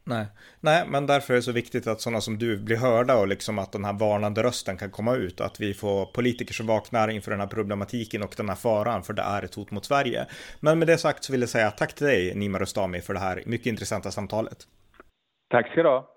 Nej. 0.03 0.25
Nej, 0.59 0.83
men 0.87 1.07
därför 1.07 1.33
är 1.33 1.35
det 1.35 1.41
så 1.41 1.51
viktigt 1.51 1.87
att 1.87 2.01
sådana 2.01 2.21
som 2.21 2.37
du 2.37 2.57
blir 2.57 2.77
hörda 2.77 3.17
och 3.17 3.27
liksom 3.27 3.59
att 3.59 3.71
den 3.71 3.85
här 3.85 3.93
varnande 3.93 4.43
rösten 4.43 4.77
kan 4.77 4.91
komma 4.91 5.15
ut. 5.15 5.41
Att 5.41 5.59
vi 5.59 5.73
får 5.73 6.05
politiker 6.05 6.53
som 6.53 6.67
vaknar 6.67 7.07
inför 7.07 7.31
den 7.31 7.39
här 7.39 7.47
problematiken 7.47 8.23
och 8.23 8.33
den 8.37 8.49
här 8.49 8.55
faran, 8.55 9.03
för 9.03 9.13
det 9.13 9.21
är 9.21 9.43
ett 9.43 9.55
hot 9.55 9.71
mot 9.71 9.85
Sverige. 9.85 10.25
Men 10.59 10.79
med 10.79 10.87
det 10.87 10.97
sagt 10.97 11.23
så 11.23 11.31
vill 11.31 11.41
jag 11.41 11.49
säga 11.49 11.71
tack 11.71 11.93
till 11.93 12.07
dig, 12.07 12.35
Nima 12.35 12.59
Rostami, 12.59 13.01
för 13.01 13.13
det 13.13 13.19
här 13.19 13.43
mycket 13.45 13.67
intressanta 13.67 14.11
samtalet. 14.11 14.57
Tack 15.49 15.71
ska 15.71 15.83
du 15.83 15.89
ha. 15.89 16.07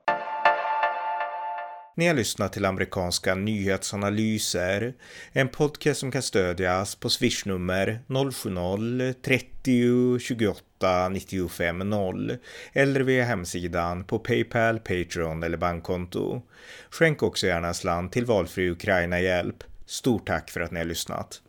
Ni 1.94 2.06
har 2.06 2.14
lyssnat 2.14 2.52
till 2.52 2.64
amerikanska 2.64 3.34
nyhetsanalyser, 3.34 4.94
en 5.32 5.48
podcast 5.48 6.00
som 6.00 6.12
kan 6.12 6.22
stödjas 6.22 6.94
på 6.94 7.10
swishnummer 7.10 8.00
070-30 8.06 10.18
28 10.18 11.08
95 11.08 11.78
0 11.78 12.36
eller 12.72 13.00
via 13.00 13.24
hemsidan 13.24 14.04
på 14.04 14.18
Paypal, 14.18 14.78
Patreon 14.78 15.42
eller 15.42 15.56
bankkonto. 15.56 16.42
Skänk 16.90 17.22
också 17.22 17.46
gärna 17.46 17.68
en 17.68 17.74
slant 17.74 18.12
till 18.12 18.24
valfri 18.24 18.70
Ukraina-hjälp. 18.70 19.64
Stort 19.86 20.26
tack 20.26 20.50
för 20.50 20.60
att 20.60 20.70
ni 20.70 20.80
har 20.80 20.86
lyssnat. 20.86 21.42